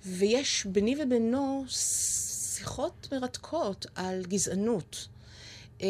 [0.05, 5.07] ויש ביני ובינו שיחות מרתקות על גזענות.
[5.81, 5.88] אה,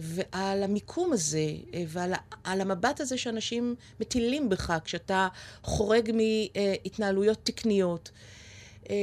[0.00, 1.46] ועל המיקום הזה,
[1.88, 5.28] ועל המבט הזה שאנשים מטילים בך כשאתה
[5.62, 8.10] חורג מהתנהלויות תקניות,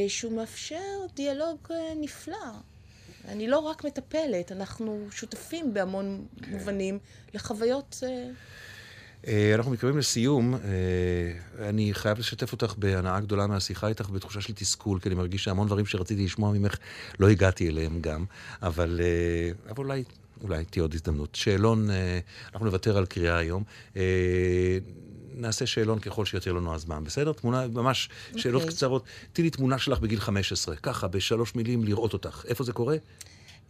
[0.07, 1.67] שהוא מאפשר דיאלוג
[1.99, 2.47] נפלא.
[3.27, 6.99] אני לא רק מטפלת, אנחנו שותפים בהמון מובנים
[7.33, 7.99] לחוויות...
[8.03, 8.29] אה,
[9.27, 10.55] אה, אנחנו מתקרבים לסיום.
[10.55, 10.59] אה,
[11.69, 15.67] אני חייב לשתף אותך בהנאה גדולה מהשיחה איתך, בתחושה של תסכול, כי אני מרגיש שהמון
[15.67, 16.77] דברים שרציתי לשמוע ממך,
[17.19, 18.25] לא הגעתי אליהם גם.
[18.61, 19.01] אבל,
[19.69, 20.03] אבל אולי,
[20.43, 21.35] אולי תהיה עוד הזדמנות.
[21.35, 21.87] שאלון,
[22.53, 23.63] אנחנו נוותר על קריאה היום.
[25.37, 27.33] נעשה שאלון ככל שיותר לנו הזמן, בסדר?
[27.33, 28.75] תמונה, ממש שאלות אוקיי.
[28.75, 29.03] קצרות.
[29.33, 32.45] תני לי תמונה שלך בגיל 15, ככה, בשלוש מילים, לראות אותך.
[32.47, 32.97] איפה זה קורה?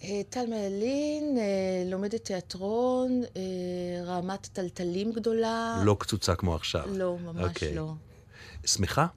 [0.04, 1.44] אה, טל מלין, אה,
[1.92, 3.42] לומדת תיאטרון, אה,
[4.06, 5.82] רעמת טלטלים גדולה.
[5.86, 6.84] לא קצוצה כמו עכשיו.
[6.98, 7.76] לא, ממש אוקיי.
[7.76, 7.94] לא.
[8.66, 9.08] שמחה?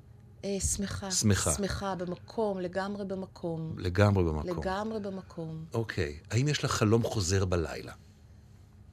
[0.60, 1.10] שמחה.
[1.10, 1.52] שמחה.
[1.52, 3.74] שמחה, במקום, לגמרי במקום.
[3.78, 4.58] לגמרי במקום.
[4.58, 5.64] לגמרי במקום.
[5.74, 6.18] אוקיי.
[6.30, 7.92] האם יש לך חלום חוזר בלילה?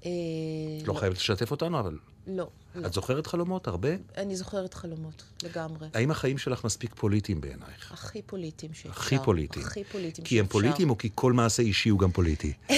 [0.06, 0.12] אה,
[0.86, 1.98] לא חייבת לשתף אותנו, אבל...
[2.28, 2.88] לא, לא.
[2.88, 3.68] את זוכרת חלומות?
[3.68, 3.90] הרבה?
[4.18, 5.88] אני זוכרת חלומות, לגמרי.
[5.94, 7.92] האם החיים שלך מספיק פוליטיים בעינייך?
[7.92, 8.90] הכי פוליטיים שאפשר.
[8.90, 9.66] הכי פוליטיים.
[9.66, 10.60] הכי פוליטיים כי הם שאפשר.
[10.60, 12.54] פוליטיים או כי כל מעשה אישי הוא גם פוליטי?
[12.70, 12.76] אמ,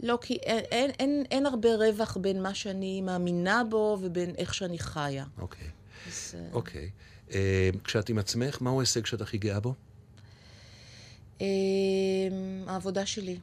[0.00, 4.54] לא, כי אין, אין, אין, אין הרבה רווח בין מה שאני מאמינה בו ובין איך
[4.54, 5.24] שאני חיה.
[5.38, 5.68] אוקיי.
[6.08, 6.90] אז, אה, אוקיי.
[7.32, 9.74] אה, כשאת עם עצמך, מהו ההישג שאת הכי גאה בו?
[11.40, 11.46] אמ,
[12.66, 13.38] העבודה שלי.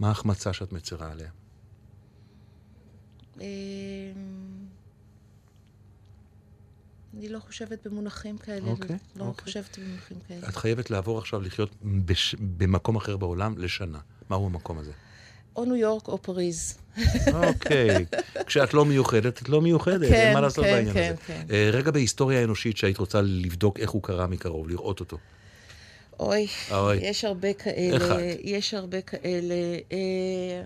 [0.00, 1.28] מה ההחמצה שאת מצרה עליה?
[3.40, 3.44] אמ,
[7.16, 8.70] אני לא חושבת במונחים כאלה.
[8.70, 9.44] אוקיי, לא אוקיי.
[9.44, 10.48] חושבת במונחים כאלה.
[10.48, 12.34] את חייבת לעבור עכשיו לחיות בש...
[12.58, 13.98] במקום אחר בעולם לשנה.
[14.30, 14.92] מהו המקום הזה?
[15.56, 16.78] או ניו יורק או פריז.
[17.32, 18.04] אוקיי.
[18.46, 21.22] כשאת לא מיוחדת, את לא מיוחדת, כן, אין מה לעשות כן, בעניין כן, הזה.
[21.26, 21.46] כן.
[21.50, 25.18] אה, רגע בהיסטוריה האנושית שהיית רוצה לבדוק איך הוא קרה מקרוב, לראות אותו.
[26.20, 26.96] אוי, אוי.
[26.96, 27.96] יש הרבה כאלה.
[27.96, 28.18] אחד.
[28.42, 29.54] יש הרבה כאלה.
[29.92, 30.62] אה,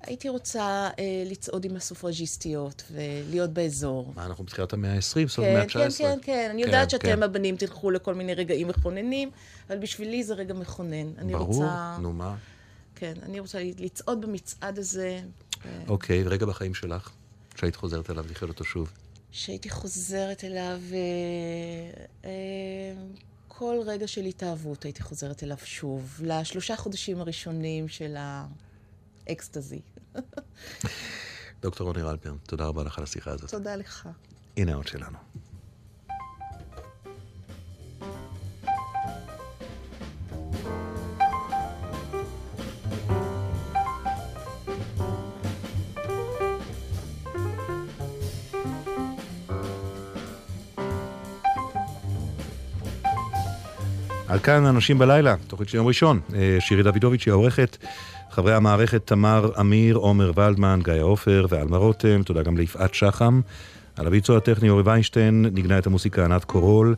[0.00, 4.12] הייתי רוצה אה, לצעוד עם הסופרג'יסטיות ולהיות באזור.
[4.16, 5.98] מה, אנחנו בתחילת המאה ה-20, סוף כן, המאה כן, ה-19?
[5.98, 6.48] כן, כן.
[6.50, 6.90] אני כן, יודעת כן.
[6.90, 9.30] שאתם, הבנים, תלכו לכל מיני רגעים מכוננים,
[9.68, 11.18] אבל בשבילי זה רגע מכונן.
[11.18, 11.96] אני ברור, רוצה...
[12.00, 12.36] נו מה.
[12.94, 15.20] כן, אני רוצה לצעוד במצעד הזה,
[15.88, 17.10] אוקיי, רגע בחיים שלך,
[17.56, 18.92] שהיית חוזרת אליו לחיות אותו שוב.
[19.30, 22.30] שהייתי חוזרת אליו, אה, אה,
[23.48, 28.16] כל רגע של התאהבות הייתי חוזרת אליו שוב, לשלושה חודשים הראשונים של
[29.28, 29.80] האקסטזי.
[31.62, 33.50] דוקטור רוני רלפרן, תודה רבה לך על השיחה הזאת.
[33.50, 34.08] תודה לך.
[34.56, 35.18] הנה העוד שלנו.
[54.28, 56.20] עד כאן אנשים בלילה, תוכנית של יום ראשון.
[56.34, 57.76] אה, שירי דוידוביץ' היא העורכת,
[58.30, 63.40] חברי המערכת תמר אמיר, עומר ולדמן, גיא עופר ואלמה רותם, תודה גם ליפעת שחם.
[63.96, 66.94] על הביצוע הטכני אורי ויינשטיין, נגנה את המוסיקה ענת קורול.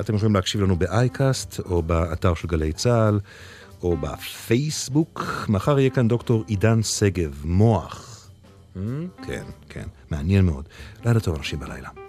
[0.00, 3.20] אתם יכולים להקשיב לנו באייקאסט, או באתר של גלי צה"ל,
[3.82, 5.46] או בפייסבוק.
[5.48, 8.28] מחר יהיה כאן דוקטור עידן שגב, מוח.
[8.74, 8.78] Hmm?
[9.26, 10.64] כן, כן, מעניין מאוד.
[11.04, 12.07] לילה טוב, אנשים בלילה.